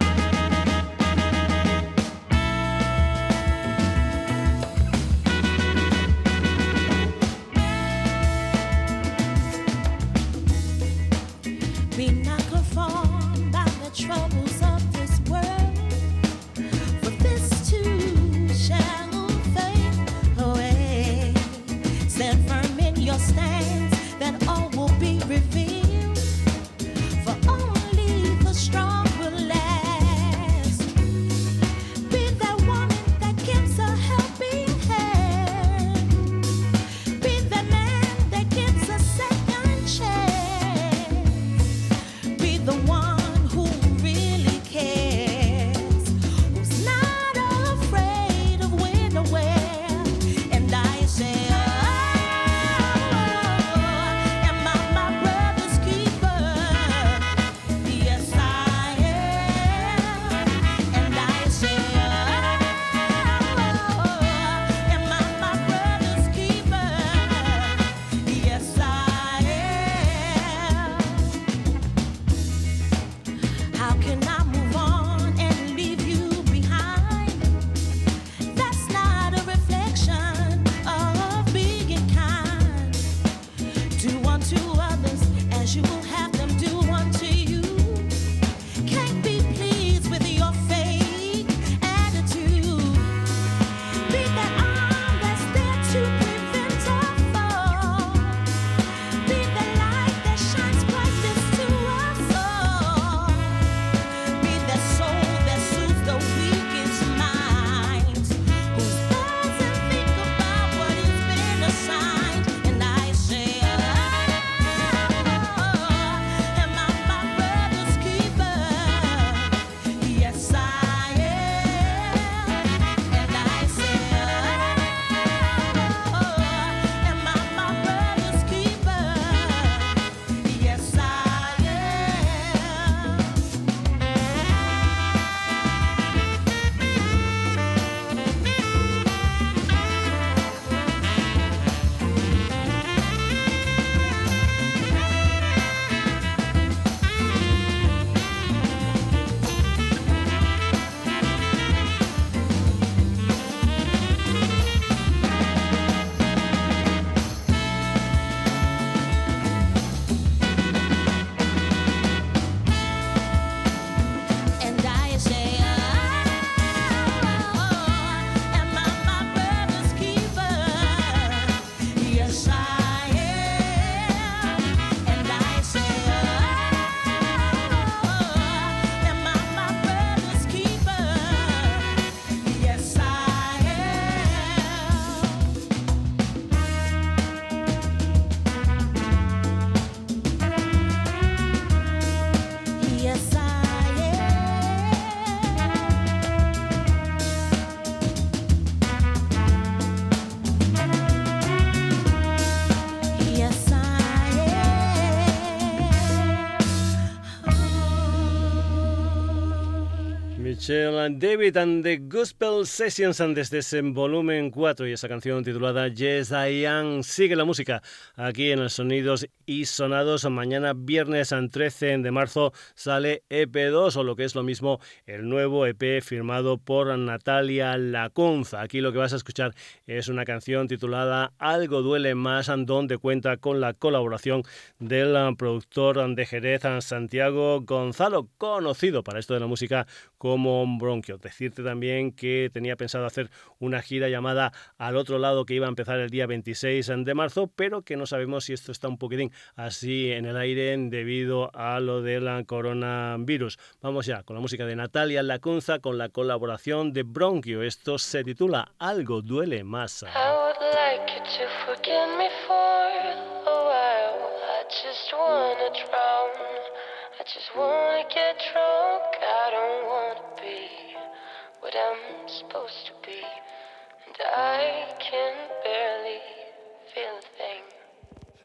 David 210.66 211.58
and 211.58 211.84
the 211.84 211.98
Gospel 211.98 212.64
Sessions 212.64 213.18
desde 213.34 213.58
ese 213.58 213.82
volumen 213.82 214.50
4 214.50 214.88
y 214.88 214.92
esa 214.92 215.08
canción 215.08 215.44
titulada 215.44 215.88
Yes 215.88 216.30
I 216.30 216.64
Am. 216.64 217.02
Sigue 217.02 217.36
la 217.36 217.44
música 217.44 217.82
aquí 218.16 218.50
en 218.50 218.60
los 218.60 218.72
Sonidos 218.72 219.26
y 219.46 219.66
Sonados. 219.66 220.28
Mañana 220.30 220.72
viernes 220.74 221.34
13 221.50 221.98
de 221.98 222.10
marzo 222.10 222.52
sale 222.74 223.24
EP2 223.28 223.96
o 223.96 224.02
lo 224.02 224.16
que 224.16 224.24
es 224.24 224.34
lo 224.34 224.42
mismo 224.42 224.80
el 225.06 225.28
nuevo 225.28 225.66
EP 225.66 226.02
firmado 226.02 226.58
por 226.58 226.96
Natalia 226.98 227.76
Lacunza. 227.76 228.60
Aquí 228.60 228.80
lo 228.80 228.92
que 228.92 228.98
vas 228.98 229.12
a 229.12 229.16
escuchar 229.16 229.54
es 229.86 230.08
una 230.08 230.24
canción 230.24 230.68
titulada 230.68 231.32
Algo 231.38 231.82
duele 231.82 232.14
más 232.14 232.50
donde 232.58 232.98
cuenta 232.98 233.36
con 233.36 233.60
la 233.60 233.74
colaboración 233.74 234.42
del 234.78 235.14
productor 235.36 236.14
de 236.14 236.26
Jerez 236.26 236.62
Santiago 236.80 237.60
Gonzalo, 237.62 238.28
conocido 238.38 239.02
para 239.02 239.18
esto 239.18 239.34
de 239.34 239.40
la 239.40 239.46
música 239.46 239.86
como 240.18 240.64
Bronquio. 240.78 241.18
Decirte 241.18 241.62
también 241.62 242.12
que 242.12 242.50
tenía 242.52 242.76
pensado 242.76 243.06
hacer 243.06 243.30
una 243.58 243.82
gira 243.82 244.08
llamada 244.08 244.52
Al 244.78 244.96
otro 244.96 245.18
lado 245.18 245.44
que 245.44 245.54
iba 245.54 245.66
a 245.66 245.68
empezar 245.68 245.98
el 246.00 246.10
día 246.10 246.26
26 246.26 246.90
de 247.04 247.14
marzo, 247.14 247.52
pero 247.54 247.82
que 247.82 247.96
no 247.96 248.06
sabemos 248.06 248.44
si 248.44 248.52
esto 248.52 248.72
está 248.72 248.88
un 248.88 248.98
poquitín 248.98 249.32
así 249.56 250.12
en 250.12 250.24
el 250.26 250.36
aire 250.36 250.76
debido 250.76 251.50
a 251.54 251.80
lo 251.80 252.02
del 252.02 252.46
coronavirus. 252.46 253.58
Vamos 253.80 254.06
ya 254.06 254.22
con 254.22 254.34
la 254.34 254.40
música 254.40 254.66
de 254.66 254.76
Natalia 254.76 255.22
Lacunza 255.22 255.78
con 255.78 255.98
la 255.98 256.08
colaboración 256.08 256.92
de 256.92 257.02
Bronquio. 257.02 257.62
Esto 257.62 257.98
se 257.98 258.24
titula 258.24 258.72
Algo 258.78 259.22
duele 259.22 259.64
más. 259.64 260.04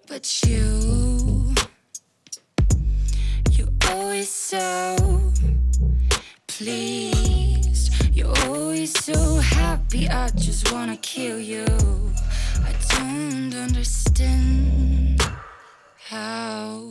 But 0.09 0.43
you, 0.43 1.53
you're 3.51 3.69
always 3.91 4.27
so 4.27 4.95
pleased. 6.47 7.93
You're 8.11 8.33
always 8.47 8.91
so 9.05 9.35
happy. 9.37 10.09
I 10.09 10.29
just 10.31 10.73
wanna 10.73 10.97
kill 10.97 11.39
you. 11.39 11.63
I 12.65 12.73
don't 12.89 13.53
understand 13.53 15.21
how. 16.09 16.81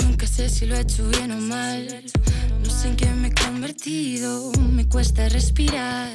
Nunca 0.00 0.26
sé 0.26 0.50
si 0.50 0.66
lo 0.66 0.76
he 0.76 0.80
hecho 0.80 1.08
bien 1.08 1.32
o 1.32 1.40
mal. 1.40 1.88
No 2.62 2.70
sé 2.70 2.88
en 2.88 2.96
qué 2.96 3.06
me 3.06 3.28
he 3.28 3.34
convertido. 3.34 4.52
Me 4.70 4.86
cuesta 4.86 5.26
respirar. 5.30 6.12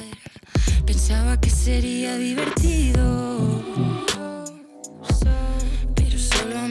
Pensaba 0.86 1.40
que 1.40 1.50
sería 1.50 2.16
divertido. 2.16 3.33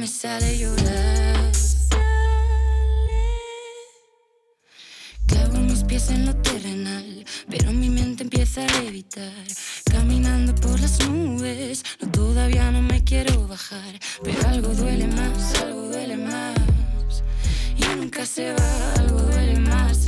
Me 0.04 0.08
sale 0.10 0.58
llorar. 0.58 1.52
Clavo 5.28 5.58
mis 5.60 5.82
pies 5.86 6.10
en 6.10 6.26
lo 6.26 6.36
terrenal, 6.36 7.24
pero 7.50 7.72
mi 7.72 7.90
mente 7.90 8.24
empieza 8.24 8.66
a 8.66 8.82
levitar. 8.82 9.46
Caminando 9.90 10.54
por 10.56 10.78
las 10.82 11.00
nubes, 11.08 11.86
no 12.02 12.12
todavía 12.12 12.70
no 12.72 12.82
me 12.82 13.02
quiero 13.06 13.48
bajar, 13.48 13.98
pero 14.22 14.46
algo 14.50 14.74
duele 14.76 15.08
más, 15.08 15.62
algo 15.62 15.84
duele 15.88 16.18
más. 16.18 17.24
Y 17.78 17.96
nunca 17.96 18.26
se 18.26 18.52
va, 18.52 18.94
algo 19.00 19.20
duele 19.22 19.58
más, 19.62 20.06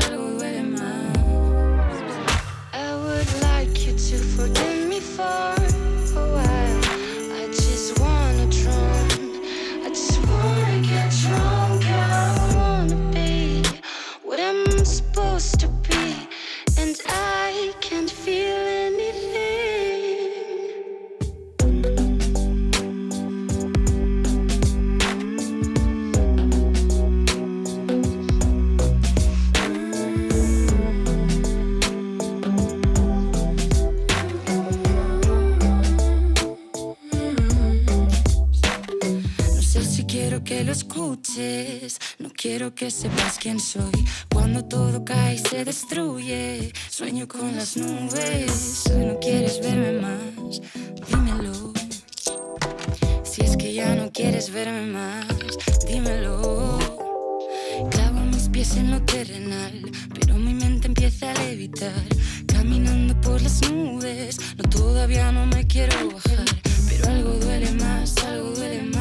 lo 40.65 40.71
escuches, 40.71 41.99
no 42.17 42.29
quiero 42.35 42.73
que 42.73 42.89
sepas 42.89 43.37
quién 43.39 43.59
soy. 43.59 43.91
Cuando 44.33 44.65
todo 44.65 45.05
cae 45.05 45.35
y 45.35 45.37
se 45.37 45.63
destruye, 45.63 46.73
sueño 46.89 47.27
con 47.27 47.55
las 47.55 47.77
nubes. 47.77 48.83
No 48.89 49.19
quieres 49.19 49.59
verme 49.61 50.01
más, 50.01 50.61
dímelo. 51.07 51.73
Si 53.23 53.43
es 53.43 53.55
que 53.57 53.73
ya 53.73 53.93
no 53.95 54.11
quieres 54.11 54.51
verme 54.51 54.87
más, 54.87 55.27
dímelo. 55.87 56.79
Clavo 57.91 58.21
mis 58.21 58.49
pies 58.49 58.75
en 58.75 58.89
lo 58.89 59.01
terrenal, 59.03 59.91
pero 60.19 60.35
mi 60.35 60.55
mente 60.55 60.87
empieza 60.87 61.31
a 61.31 61.33
levitar. 61.43 62.03
Caminando 62.47 63.13
por 63.21 63.39
las 63.39 63.61
nubes, 63.69 64.39
no 64.57 64.63
todavía 64.69 65.31
no 65.31 65.45
me 65.45 65.67
quiero 65.67 66.11
bajar, 66.11 66.45
pero 66.89 67.07
algo 67.07 67.33
duele 67.33 67.71
más, 67.73 68.17
algo 68.23 68.49
duele 68.49 68.81
más. 68.81 68.94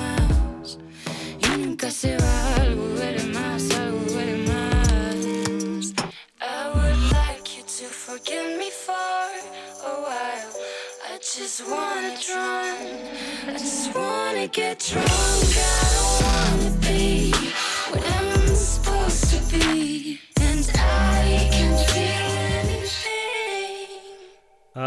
Wanna 13.94 14.48
get 14.48 14.78
drunk. 14.80 16.13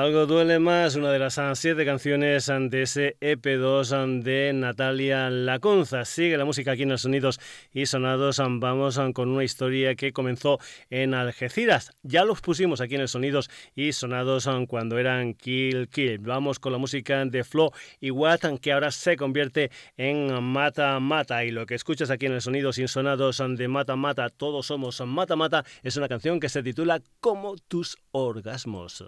Algo 0.07 0.25
duele 0.25 0.57
más, 0.57 0.95
una 0.95 1.11
de 1.11 1.19
las 1.19 1.37
siete 1.55 1.83
canciones 1.83 2.45
de 2.47 2.81
ese 2.81 3.17
EP2 3.19 4.21
de 4.21 4.53
Natalia 4.53 5.29
Lacunza. 5.29 6.05
Sigue 6.05 6.37
la 6.37 6.45
música 6.45 6.71
aquí 6.71 6.83
en 6.83 6.89
los 6.89 7.01
Sonidos 7.01 7.41
y 7.73 7.87
Sonados. 7.87 8.41
Vamos 8.41 8.97
con 9.13 9.27
una 9.27 9.43
historia 9.43 9.95
que 9.95 10.13
comenzó 10.13 10.59
en 10.89 11.13
Algeciras. 11.13 11.91
Ya 12.03 12.23
los 12.23 12.39
pusimos 12.39 12.79
aquí 12.79 12.95
en 12.95 13.01
el 13.01 13.09
Sonidos 13.09 13.49
y 13.75 13.91
Sonados 13.91 14.47
cuando 14.69 14.97
eran 14.97 15.33
Kill 15.33 15.89
Kill. 15.89 16.19
Vamos 16.19 16.59
con 16.59 16.71
la 16.71 16.77
música 16.77 17.25
de 17.25 17.43
Flo 17.43 17.73
y 17.99 18.09
Watt 18.09 18.45
que 18.61 18.71
ahora 18.71 18.91
se 18.91 19.17
convierte 19.17 19.71
en 19.97 20.41
Mata 20.41 21.01
Mata. 21.01 21.43
Y 21.43 21.51
lo 21.51 21.65
que 21.65 21.75
escuchas 21.75 22.11
aquí 22.11 22.27
en 22.27 22.31
el 22.31 22.41
Sonidos 22.41 22.77
y 22.77 22.87
Sonados 22.87 23.43
de 23.45 23.67
Mata 23.67 23.97
Mata, 23.97 24.29
todos 24.29 24.67
somos 24.67 25.01
Mata 25.05 25.35
Mata, 25.35 25.65
es 25.83 25.97
una 25.97 26.07
canción 26.07 26.39
que 26.39 26.47
se 26.47 26.63
titula 26.63 27.01
Como 27.19 27.57
tus 27.57 27.97
orgasmos. 28.11 29.03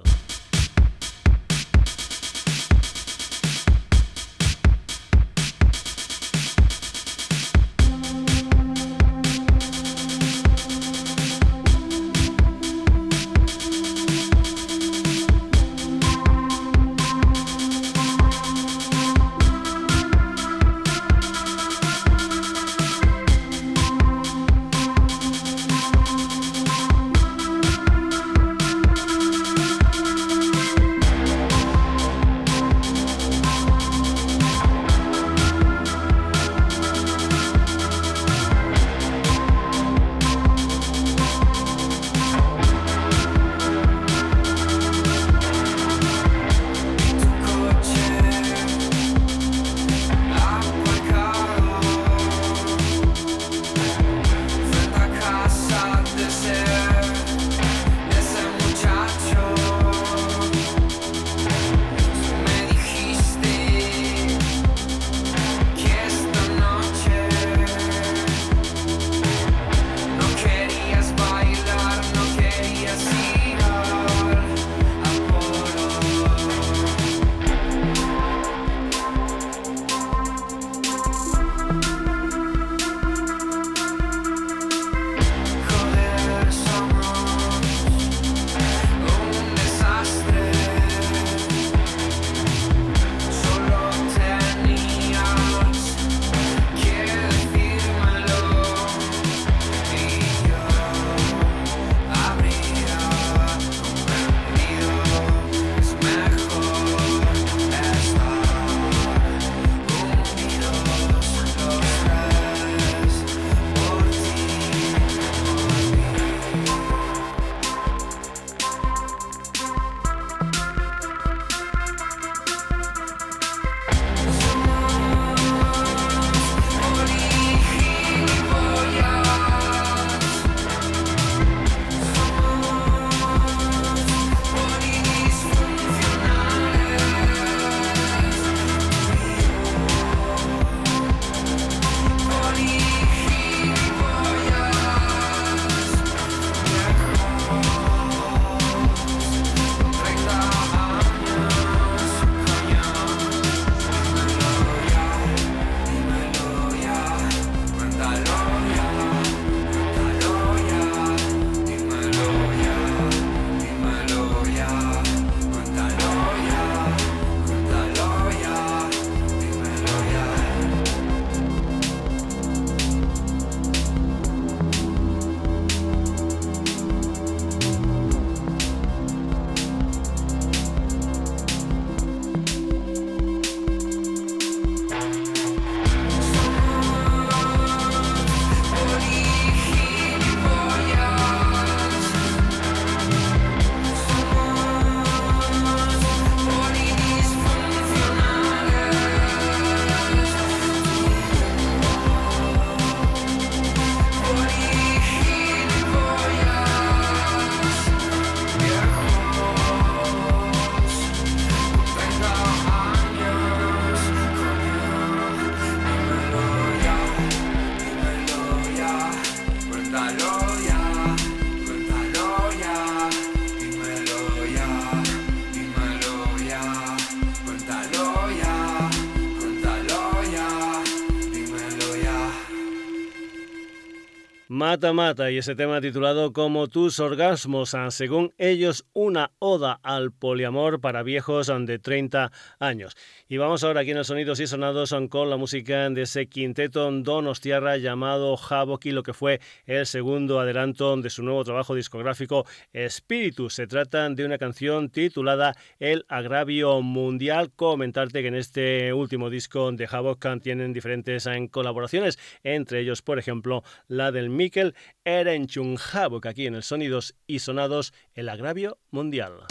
Mata 234.69 234.93
Mata 234.93 235.31
y 235.31 235.39
ese 235.39 235.55
tema 235.55 235.81
titulado 235.81 236.31
como 236.31 236.67
tus 236.67 236.99
orgasmos, 236.99 237.73
ah, 237.73 237.89
según 237.89 238.35
ellos 238.37 238.85
una 238.93 239.31
oda 239.39 239.79
al 239.81 240.11
poliamor 240.11 240.79
para 240.79 241.01
viejos 241.01 241.49
ah, 241.49 241.57
de 241.57 241.79
30 241.79 242.31
años. 242.59 242.95
Y 243.27 243.37
vamos 243.37 243.63
ahora 243.63 243.81
aquí 243.81 243.89
en 243.89 243.97
los 243.97 244.05
Sonidos 244.05 244.39
y 244.39 244.45
Sonados 244.45 244.93
ah, 244.93 244.99
con 245.09 245.31
la 245.31 245.37
música 245.37 245.89
de 245.89 246.03
ese 246.03 246.27
quinteto 246.27 246.91
Donostiarra 246.91 247.77
llamado 247.77 248.37
Havoc 248.37 248.85
lo 248.85 249.01
que 249.01 249.13
fue 249.13 249.41
el 249.65 249.87
segundo 249.87 250.39
adelanto 250.39 250.95
de 250.97 251.09
su 251.09 251.23
nuevo 251.23 251.43
trabajo 251.43 251.73
discográfico 251.73 252.45
Espíritu. 252.71 253.49
Se 253.49 253.65
trata 253.65 254.07
de 254.07 254.23
una 254.23 254.37
canción 254.37 254.91
titulada 254.91 255.55
El 255.79 256.05
agravio 256.09 256.83
mundial. 256.83 257.49
Comentarte 257.55 258.21
que 258.21 258.27
en 258.27 258.35
este 258.35 258.93
último 258.93 259.31
disco 259.31 259.71
de 259.71 259.87
Havoc 259.91 260.23
tienen 260.43 260.73
diferentes 260.73 261.27
colaboraciones, 261.49 262.19
entre 262.43 262.81
ellos 262.81 263.01
por 263.01 263.17
ejemplo 263.17 263.63
la 263.87 264.11
del 264.11 264.29
Mikel 264.59 264.75
Erenchun 265.05 265.77
Havok 265.77 266.25
aquí 266.25 266.45
en 266.45 266.55
el 266.55 266.63
Sonidos 266.63 267.15
y 267.27 267.39
Sonados, 267.39 267.93
el 268.13 268.27
agravio 268.27 268.77
mundial. 268.91 269.45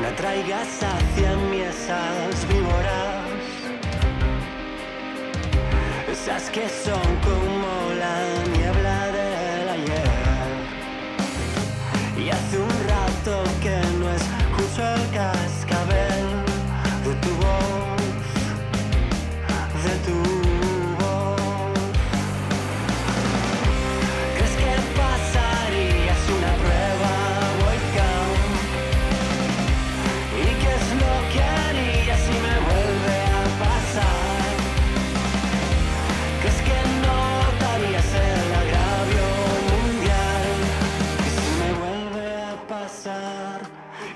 No 0.00 0.08
traigas 0.16 0.82
hacia 0.82 1.36
mí 1.36 1.60
esas 1.60 2.48
víboras, 2.48 3.26
esas 6.10 6.50
que 6.50 6.66
son 6.68 7.16
como 7.22 7.51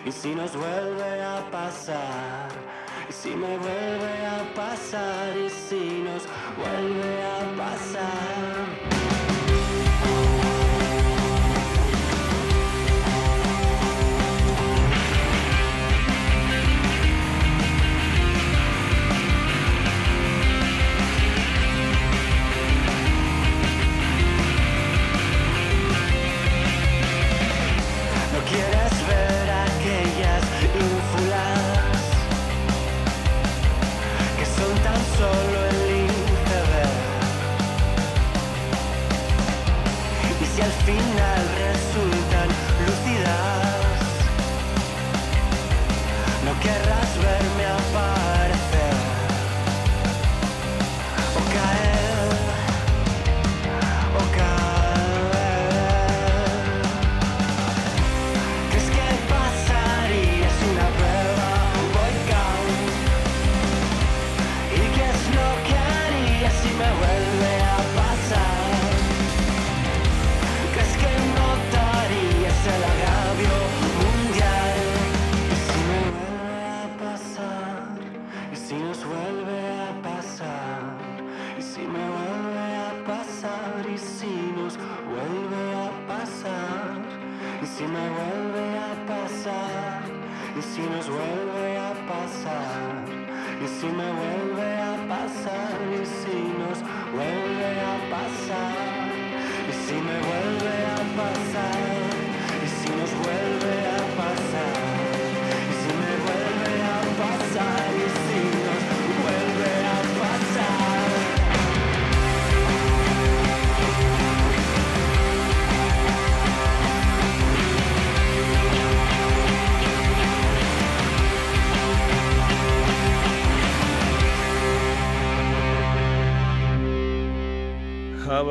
¿Y 0.07 0.13
si 0.13 0.37
nos 0.37 0.57
vuelve 0.57 1.21
a 1.21 1.51
pasar? 1.51 2.49
¿Y 3.11 3.13
si 3.13 3.31
me 3.31 3.59
vuelve 3.59 4.25
a 4.25 4.55
pasar? 4.55 5.37
¿Y 5.37 5.51
si 5.51 6.05
nos 6.05 6.23
vuelve 6.57 7.25
a 7.25 7.57
pasar? 7.59 8.36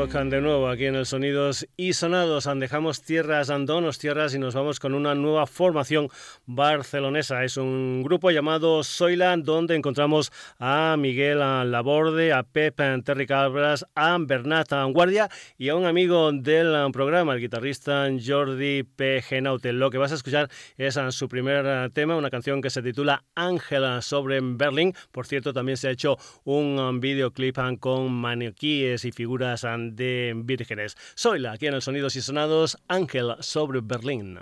Havocan 0.06 0.30
de 0.30 0.40
nuevo 0.40 0.70
aquí 0.70 0.86
en 0.86 0.94
el 0.94 1.08
Sonidos 1.08 1.68
y 1.78 1.94
Sonados. 1.94 2.48
Dejamos 2.58 3.02
tierras, 3.02 3.50
andonos 3.50 3.98
tierras 3.98 4.36
y 4.36 4.40
nos 4.40 4.54
vamos 4.54 4.80
con 4.80 4.94
una 4.94 5.16
nueva 5.16 5.48
formación 5.48 6.10
barcelonesa. 6.46 7.44
Es 7.44 7.58
un 7.58 8.04
grupo 8.04 8.30
llamado 8.30 8.84
Soyland 8.84 9.44
donde 9.46 9.76
encontramos 9.76 10.32
a 10.60 10.96
Miguel 10.96 11.40
Laborde, 11.40 12.34
a 12.34 12.44
Pep 12.44 12.80
Terry 13.04 13.26
Cabras, 13.26 13.88
a 13.96 14.16
Bernat 14.20 14.72
Guardia 14.92 15.28
y 15.58 15.70
a 15.70 15.76
un 15.76 15.86
amigo 15.88 16.32
del 16.32 16.92
programa, 16.92 17.34
el 17.34 17.40
guitarrista 17.40 18.08
Jordi 18.24 18.84
P. 18.84 19.24
Genaute. 19.24 19.74
Lo 19.74 19.90
que 19.90 19.98
vas 19.98 20.12
a 20.12 20.16
escuchar 20.16 20.50
es 20.78 21.00
su 21.10 21.28
primer 21.28 21.90
tema, 21.94 22.16
una 22.16 22.30
canción 22.30 22.62
que 22.62 22.70
se 22.70 22.84
titula 22.84 23.24
Ángela 23.34 24.04
sobre 24.04 24.40
Berlín. 24.40 24.94
Por 25.12 25.26
cierto, 25.26 25.52
también 25.52 25.78
se 25.78 25.88
ha 25.88 25.92
hecho 25.92 26.20
un 26.44 27.00
videoclip 27.00 27.58
con 27.80 28.14
maniquíes 28.14 29.04
y 29.06 29.12
figuras 29.12 29.66
de 29.96 30.34
vírgenes. 30.36 30.98
Soy 31.16 31.40
la 31.40 31.54
aquí 31.54 31.68
en 31.68 31.74
el 31.74 31.82
Sonidos 31.82 32.16
y 32.16 32.22
Sonados, 32.22 32.78
Ángel 32.88 33.36
sobre 33.40 33.82
Berlín. 33.82 34.38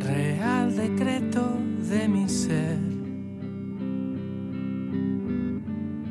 Real 0.00 0.76
decreto 0.76 1.56
de 1.88 2.08
mi 2.08 2.28
ser. 2.28 2.78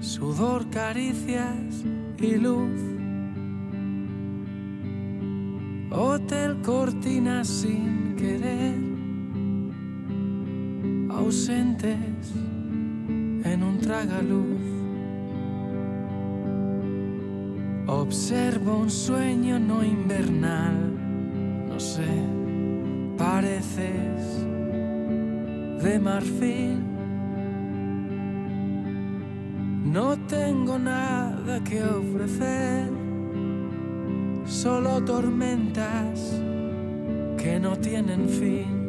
Sudor, 0.02 0.70
caricias 0.70 1.84
y 2.18 2.36
luz. 2.36 2.82
Hotel 5.92 6.62
cortina 6.62 7.44
sin 7.44 8.16
querer. 8.16 8.76
Ausentes 11.12 12.34
en 13.44 13.64
un 13.64 13.78
tragaluz. 13.80 14.62
Observo 17.88 18.78
un 18.78 18.90
sueño 18.90 19.60
no 19.60 19.84
invernal, 19.84 21.68
no 21.68 21.80
sé, 21.80 22.08
pareces 23.18 24.46
de 25.84 26.00
marfil. 26.00 26.80
No 29.84 30.16
tengo 30.28 30.78
nada 30.80 31.62
que 31.64 31.84
ofrecer, 31.84 32.90
solo 34.46 35.04
tormentas 35.04 36.40
que 37.38 37.60
no 37.60 37.76
tienen 37.76 38.30
fin. 38.30 38.81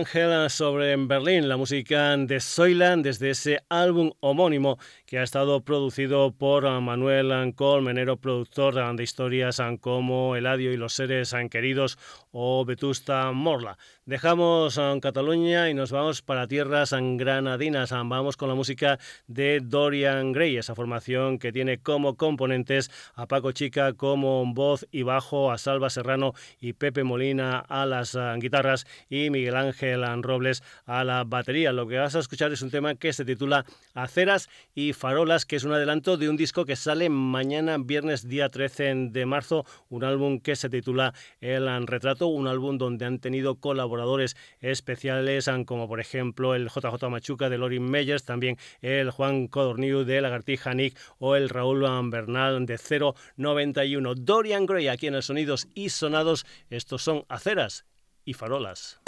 Ángel 0.00 0.48
sobre 0.48 0.96
Berlín, 0.96 1.46
la 1.46 1.58
música 1.58 2.16
de 2.16 2.40
Soyland 2.40 3.04
desde 3.04 3.28
ese 3.28 3.60
álbum 3.68 4.12
homónimo 4.20 4.78
que 5.04 5.18
ha 5.18 5.22
estado 5.22 5.62
producido 5.62 6.32
por 6.32 6.64
Manuel 6.80 7.54
Colmenero, 7.54 8.16
productor 8.16 8.96
de 8.96 9.02
historias 9.02 9.60
como 9.78 10.36
Eladio 10.36 10.72
y 10.72 10.78
los 10.78 10.94
seres 10.94 11.34
queridos 11.50 11.98
o 12.32 12.64
Vetusta 12.64 13.32
Morla. 13.32 13.78
Dejamos 14.04 14.80
Cataluña 15.00 15.70
y 15.70 15.74
nos 15.74 15.92
vamos 15.92 16.22
para 16.22 16.46
tierras 16.46 16.92
granadinas. 16.92 17.90
Vamos 17.90 18.36
con 18.36 18.48
la 18.48 18.54
música 18.54 18.98
de 19.26 19.60
Dorian 19.62 20.32
Gray, 20.32 20.56
esa 20.56 20.74
formación 20.74 21.38
que 21.38 21.52
tiene 21.52 21.78
como 21.78 22.16
componentes 22.16 22.90
a 23.14 23.26
Paco 23.26 23.52
Chica 23.52 23.92
como 23.92 24.44
voz 24.52 24.86
y 24.90 25.02
bajo, 25.02 25.52
a 25.52 25.58
Salva 25.58 25.90
Serrano 25.90 26.34
y 26.60 26.72
Pepe 26.72 27.04
Molina 27.04 27.58
a 27.58 27.86
las 27.86 28.16
guitarras 28.38 28.86
y 29.08 29.30
Miguel 29.30 29.56
Ángel 29.56 30.04
Robles 30.22 30.62
a 30.86 31.04
la 31.04 31.24
batería. 31.24 31.72
Lo 31.72 31.86
que 31.86 31.98
vas 31.98 32.16
a 32.16 32.20
escuchar 32.20 32.52
es 32.52 32.62
un 32.62 32.70
tema 32.70 32.94
que 32.94 33.12
se 33.12 33.24
titula 33.24 33.64
Aceras 33.94 34.48
y 34.74 34.92
Farolas, 34.92 35.46
que 35.46 35.56
es 35.56 35.64
un 35.64 35.72
adelanto 35.72 36.16
de 36.16 36.28
un 36.28 36.36
disco 36.36 36.64
que 36.64 36.76
sale 36.76 37.08
mañana, 37.08 37.76
viernes 37.78 38.28
día 38.28 38.48
13 38.48 38.94
de 39.10 39.26
marzo, 39.26 39.64
un 39.88 40.04
álbum 40.04 40.40
que 40.40 40.56
se 40.56 40.68
titula 40.68 41.14
El 41.40 41.86
Retrato, 41.86 42.19
un 42.26 42.46
álbum 42.46 42.78
donde 42.78 43.04
han 43.04 43.18
tenido 43.18 43.56
colaboradores 43.56 44.36
especiales 44.60 45.48
como 45.66 45.88
por 45.88 46.00
ejemplo 46.00 46.54
el 46.54 46.68
JJ 46.68 47.08
Machuca 47.08 47.48
de 47.48 47.58
Lorin 47.58 47.84
Meyers, 47.84 48.24
también 48.24 48.56
el 48.80 49.10
Juan 49.10 49.48
Codorniu 49.48 50.04
de 50.04 50.20
Lagartija 50.20 50.74
Nick 50.74 50.98
o 51.18 51.36
el 51.36 51.48
Raúl 51.48 51.80
Bernal 52.10 52.66
de 52.66 52.78
091. 53.36 54.14
Dorian 54.14 54.66
Gray 54.66 54.88
aquí 54.88 55.06
en 55.06 55.14
el 55.14 55.22
Sonidos 55.22 55.68
y 55.74 55.90
Sonados, 55.90 56.46
estos 56.68 57.02
son 57.02 57.24
Aceras 57.28 57.84
y 58.24 58.34
Farolas. 58.34 58.99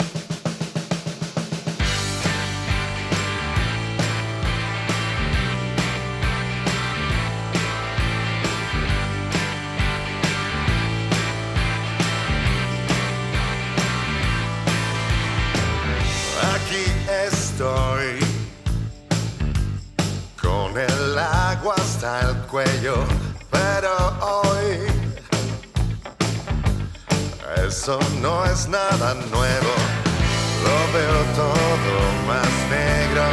Eso 27.73 27.97
no 28.21 28.45
es 28.45 28.67
nada 28.67 29.15
nuevo. 29.31 29.73
Lo 30.65 30.77
veo 30.95 31.19
todo 31.41 31.95
más 32.27 32.51
negro 32.69 33.25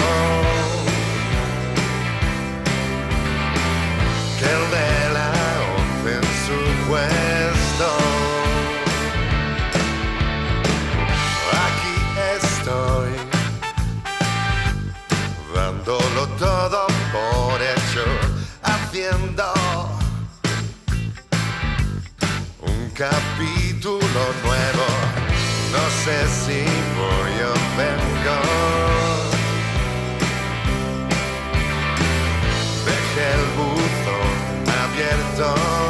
que 4.38 4.46
el 4.56 4.64
de 4.76 4.92
la 5.16 5.30
once 5.78 6.10
en 6.20 6.26
su 6.44 6.58
puesto. 6.88 7.88
Aquí 11.66 11.96
estoy 12.38 13.12
dándolo 15.54 16.22
todo 16.38 16.86
por 17.12 17.56
hecho, 17.60 18.06
haciendo 18.62 19.44
un 22.62 22.90
capítulo 22.94 23.59
nuevo. 23.88 24.86
No 25.72 25.84
sé 26.04 26.26
si 26.28 26.64
voy 26.96 27.34
o 27.42 27.54
vengo. 27.76 28.38
Dejé 32.84 33.32
el 33.34 33.46
buzo 33.56 34.16
abierto. 34.82 35.89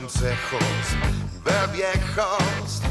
Consejos 0.00 0.86
de 1.44 1.72
viejos, 1.72 2.82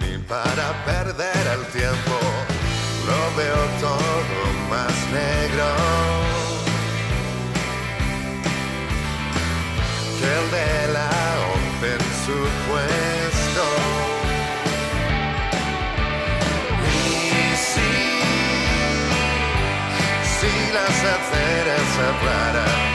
ni 0.00 0.18
para 0.18 0.66
perder 0.84 1.44
el 1.56 1.64
tiempo. 1.72 2.16
Lo 3.08 3.20
veo 3.36 3.62
todo 3.80 4.38
más 4.70 4.94
negro 5.12 5.68
que 10.18 10.28
el 10.38 10.50
de 10.56 10.92
la 10.92 11.10
en 11.92 12.04
su 12.24 12.38
puesto. 12.66 13.66
Si 20.38 20.72
las 20.72 20.96
aceras 21.16 21.90
hablaran, 22.08 22.85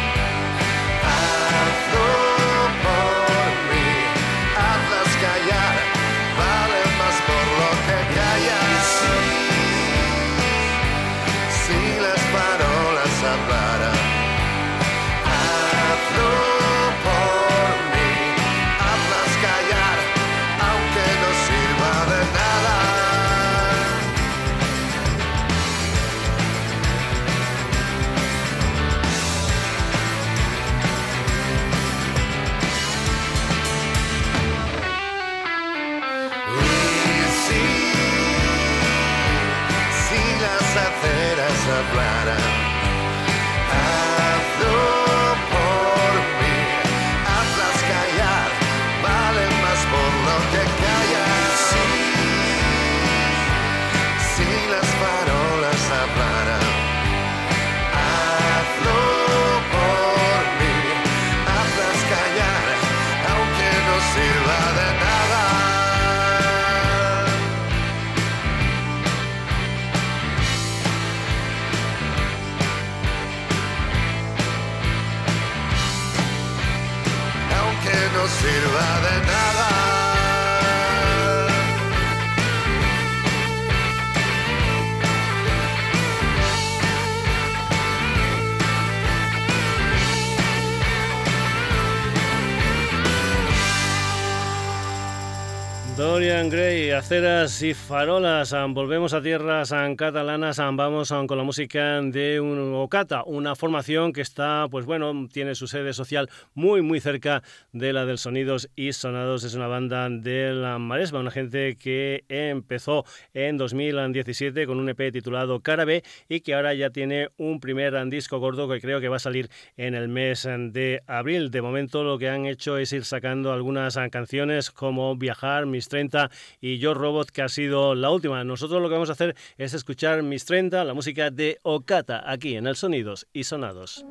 Dorian 96.32 96.50
Gray, 96.50 96.92
aceras 96.92 97.62
farolas. 97.92 98.56
Volvemos 98.70 99.14
a 99.14 99.22
tierras 99.22 99.74
catalanas. 99.98 100.60
Vamos 100.60 101.14
con 101.28 101.38
la 101.38 101.44
música 101.44 102.02
de 102.02 102.40
un 102.40 102.74
Ocata, 102.74 103.26
una 103.26 103.54
formación 103.54 104.14
que 104.14 104.22
está, 104.22 104.68
pues 104.72 104.86
bueno, 104.86 105.28
tiene 105.30 105.56
su 105.56 105.68
sede 105.68 105.92
social 105.92 106.30
muy, 106.54 106.82
muy 106.82 107.02
cerca 107.02 107.44
de 107.74 107.92
la 107.92 108.06
del 108.06 108.18
Sonidos 108.18 108.70
y 108.78 108.94
Sonados. 108.94 109.44
Es 109.44 109.56
una 109.56 109.68
banda 109.68 110.08
de 110.10 110.54
la 110.54 110.80
Maresma, 110.80 111.20
una 111.20 111.32
gente 111.32 111.76
que 111.76 112.24
empezó 112.30 113.04
en 113.34 113.58
2017 113.58 114.66
con 114.68 114.80
un 114.80 114.88
EP 114.88 115.12
titulado 115.12 115.60
Cara 115.60 115.84
B 115.84 116.02
y 116.30 116.40
que 116.40 116.54
ahora 116.54 116.74
ya 116.74 116.92
tiene 116.92 117.28
un 117.36 117.60
primer 117.60 118.02
disco 118.10 118.40
gordo 118.40 118.70
que 118.70 118.80
creo 118.80 119.02
que 119.02 119.10
va 119.10 119.18
a 119.18 119.20
salir 119.20 119.50
en 119.76 119.96
el 119.96 120.08
mes 120.08 120.48
de 120.48 121.04
abril. 121.08 121.52
De 121.52 121.62
momento 121.62 122.06
lo 122.06 122.18
que 122.18 122.30
han 122.30 122.46
hecho 122.46 122.78
es 122.78 122.94
ir 122.94 123.04
sacando 123.04 123.52
algunas 123.52 124.00
canciones 124.12 124.72
como 124.72 125.18
Viajar, 125.18 125.66
Mis 125.66 125.90
30 125.90 126.32
y 126.62 126.78
Yo 126.78 126.94
Robot, 126.94 127.32
que 127.32 127.42
ha 127.42 127.50
sido 127.50 127.81
la 127.96 128.10
última. 128.10 128.44
Nosotros 128.44 128.82
lo 128.82 128.88
que 128.88 128.94
vamos 128.94 129.10
a 129.10 129.14
hacer 129.14 129.36
es 129.58 129.74
escuchar 129.74 130.24
Mis 130.24 130.46
30, 130.46 130.84
la 130.84 130.94
música 130.94 131.30
de 131.32 131.60
Okata, 131.64 132.30
aquí 132.30 132.56
en 132.56 132.68
el 132.68 132.76
Sonidos 132.76 133.28
y 133.34 133.44
Sonados. 133.44 134.06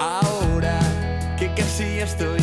Ahora 0.00 0.78
que 1.38 1.48
casi 1.54 2.00
estoy 2.00 2.40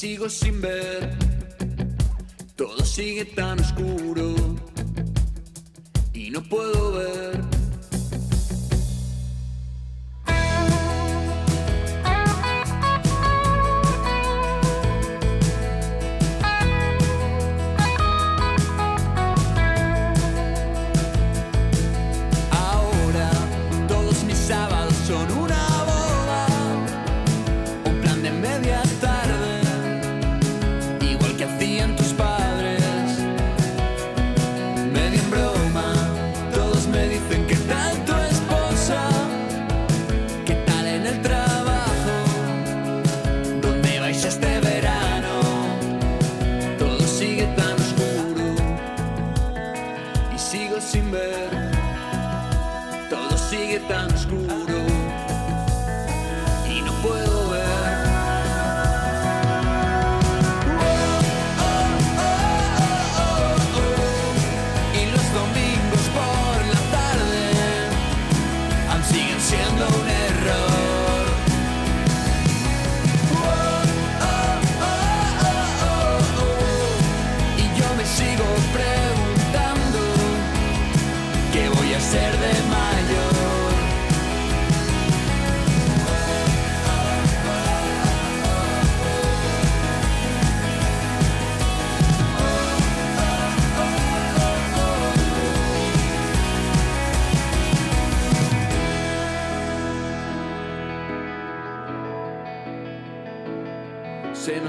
sigo 0.00 0.30
sin 0.30 0.62
ver. 0.62 1.10
Todo 2.56 2.82
sigue 2.86 3.26
tan 3.26 3.60
oscuro 3.60 4.34
y 6.14 6.30
no 6.30 6.42
puedo 6.42 6.92
ver. 6.92 7.39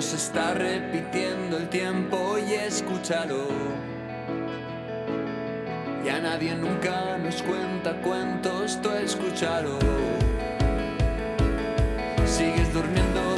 Nos 0.02 0.14
está 0.14 0.56
repitiendo 0.56 1.58
el 1.58 1.70
tiempo 1.70 2.36
y 2.40 2.54
escúchalo. 2.56 3.46
Ya 6.04 6.20
nadie 6.20 6.56
nunca 6.56 7.20
nos 7.20 7.44
cuenta 7.44 7.94
cuentos, 8.02 8.82
tú 8.82 8.90
escúchalo. 8.90 9.78
Sigues 12.26 12.74
durmiendo 12.74 13.31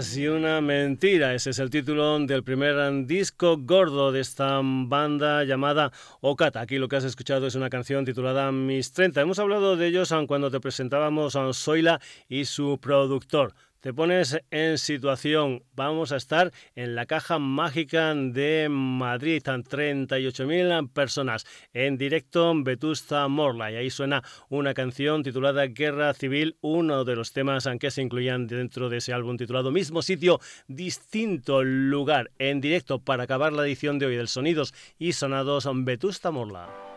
y 0.00 0.28
una 0.28 0.62
mentira. 0.62 1.34
Ese 1.34 1.50
es 1.50 1.58
el 1.58 1.68
título 1.68 2.18
del 2.20 2.42
primer 2.42 3.06
disco 3.06 3.58
gordo 3.58 4.12
de 4.12 4.20
esta 4.20 4.60
banda 4.62 5.44
llamada 5.44 5.92
Okata. 6.22 6.62
Aquí 6.62 6.78
lo 6.78 6.88
que 6.88 6.96
has 6.96 7.04
escuchado 7.04 7.46
es 7.46 7.54
una 7.54 7.68
canción 7.68 8.06
titulada 8.06 8.50
Mis 8.50 8.92
30. 8.92 9.20
Hemos 9.20 9.38
hablado 9.38 9.76
de 9.76 9.88
ellos 9.88 10.14
cuando 10.26 10.50
te 10.50 10.58
presentábamos 10.58 11.36
a 11.36 11.52
Zoila 11.52 12.00
y 12.30 12.46
su 12.46 12.78
productor. 12.80 13.52
Te 13.80 13.94
pones 13.94 14.38
en 14.50 14.76
situación, 14.76 15.62
vamos 15.74 16.12
a 16.12 16.16
estar 16.16 16.52
en 16.74 16.94
la 16.94 17.06
caja 17.06 17.38
mágica 17.38 18.14
de 18.14 18.68
Madrid, 18.70 19.36
están 19.36 19.64
38.000 19.64 20.92
personas. 20.92 21.46
En 21.72 21.96
directo 21.96 22.50
en 22.50 22.62
Vetusta 22.62 23.26
Morla. 23.28 23.72
Y 23.72 23.76
ahí 23.76 23.88
suena 23.88 24.22
una 24.50 24.74
canción 24.74 25.22
titulada 25.22 25.66
Guerra 25.66 26.12
Civil, 26.12 26.58
uno 26.60 27.06
de 27.06 27.16
los 27.16 27.32
temas 27.32 27.66
que 27.80 27.90
se 27.90 28.02
incluían 28.02 28.46
dentro 28.46 28.90
de 28.90 28.98
ese 28.98 29.14
álbum 29.14 29.38
titulado 29.38 29.70
Mismo 29.70 30.02
sitio, 30.02 30.40
distinto 30.68 31.64
lugar. 31.64 32.32
En 32.38 32.60
directo 32.60 32.98
para 32.98 33.22
acabar 33.22 33.54
la 33.54 33.64
edición 33.64 33.98
de 33.98 34.04
hoy 34.04 34.16
del 34.16 34.28
Sonidos 34.28 34.74
y 34.98 35.14
Sonados 35.14 35.66
Vetusta 35.72 36.30
Morla. 36.30 36.89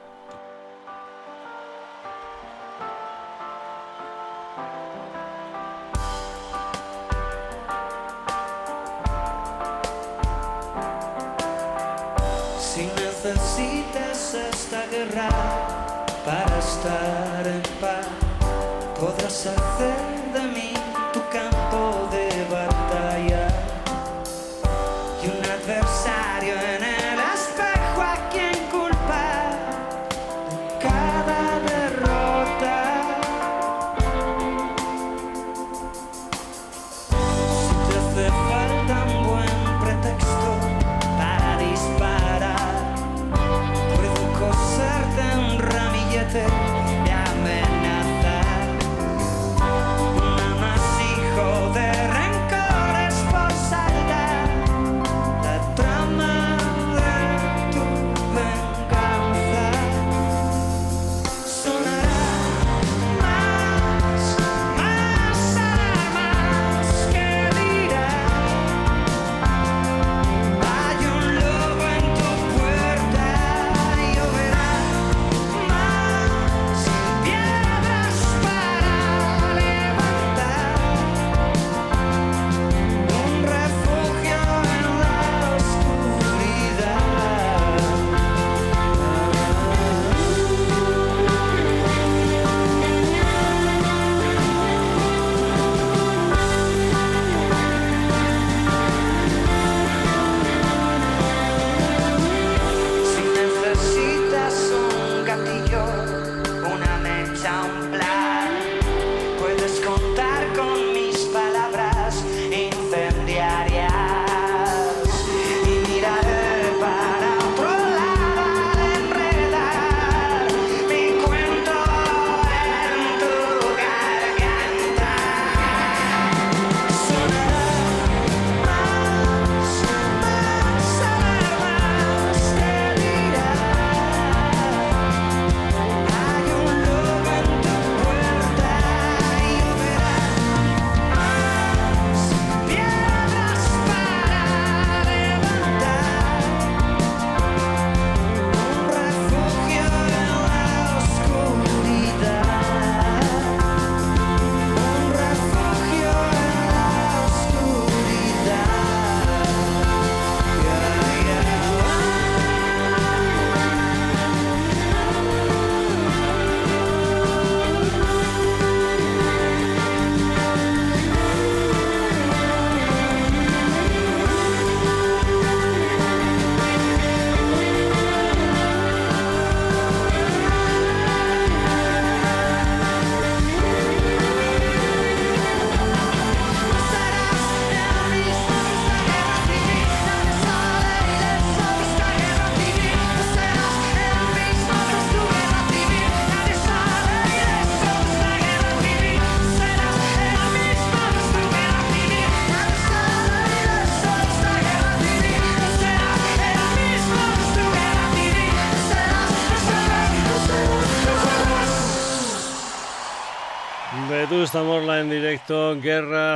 Esta 14.35 14.87
guerra 14.87 15.29
para 16.25 16.57
estar 16.57 17.45
en 17.45 17.61
paz, 17.79 18.07
podrás 18.99 19.45
hacer 19.45 20.33
de 20.33 20.41
mí 20.53 20.82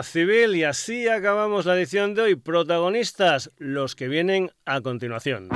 Civil, 0.03 0.55
y 0.55 0.63
así 0.63 1.07
acabamos 1.07 1.65
la 1.65 1.75
edición 1.75 2.13
de 2.13 2.21
hoy. 2.21 2.35
Protagonistas, 2.35 3.51
los 3.57 3.95
que 3.95 4.07
vienen 4.07 4.51
a 4.65 4.81
continuación. 4.81 5.49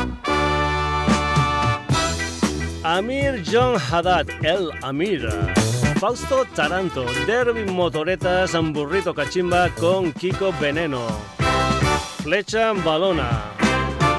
Amir 2.84 3.44
John 3.46 3.78
Haddad, 3.80 4.28
el 4.44 4.72
Amir. 4.82 5.30
Fausto 6.00 6.46
Taranto, 6.56 7.06
Derby 7.28 7.66
Motoretas, 7.66 8.54
Burrito 8.74 9.14
Cachimba 9.14 9.70
con 9.76 10.12
Kiko 10.14 10.52
Veneno. 10.60 11.08
Flecha 12.24 12.74
Balona, 12.74 13.54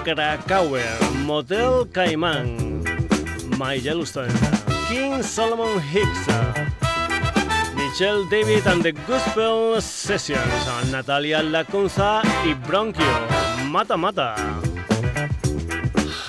Krakauer, 0.05 1.01
Motel 1.25 1.89
Caimán, 1.91 2.85
My 3.59 3.81
Yellowstone, 3.81 4.33
King 4.89 5.23
Solomon 5.23 5.81
Hicks. 5.93 6.72
Michelle 7.93 8.25
David 8.25 8.67
and 8.67 8.83
the 8.83 8.93
Gospel 9.07 9.79
Sessions, 9.83 10.91
Natalia 10.91 11.43
Lacunza 11.43 12.23
y 12.43 12.55
Bronchio, 12.55 13.05
Mata 13.67 13.99
Mata. 13.99 14.35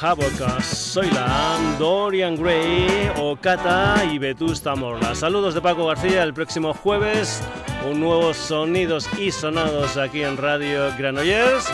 Havoc, 0.02 0.62
Soyla, 0.62 1.58
Dorian 1.80 2.36
Gray, 2.36 3.10
Okata 3.18 4.04
y 4.12 4.18
Vetusta 4.18 4.76
Morla. 4.76 5.16
Saludos 5.16 5.54
de 5.54 5.62
Paco 5.62 5.86
García 5.86 6.24
el 6.24 6.34
próximo 6.34 6.74
jueves. 6.74 7.42
Un 7.86 8.00
nuevo 8.00 8.34
Sonidos 8.34 9.10
y 9.18 9.32
Sonados 9.32 9.98
aquí 9.98 10.24
en 10.24 10.38
Radio 10.38 10.92
Granollers. 10.98 11.66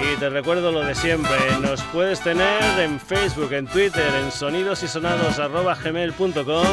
Y 0.00 0.14
te 0.18 0.30
recuerdo 0.30 0.70
lo 0.70 0.82
de 0.82 0.94
siempre, 0.94 1.36
nos 1.60 1.82
puedes 1.84 2.22
tener 2.22 2.62
en 2.78 3.00
Facebook, 3.00 3.52
en 3.52 3.66
Twitter, 3.66 4.14
en 4.22 4.30
sonidosysonados.gmail.com 4.30 6.66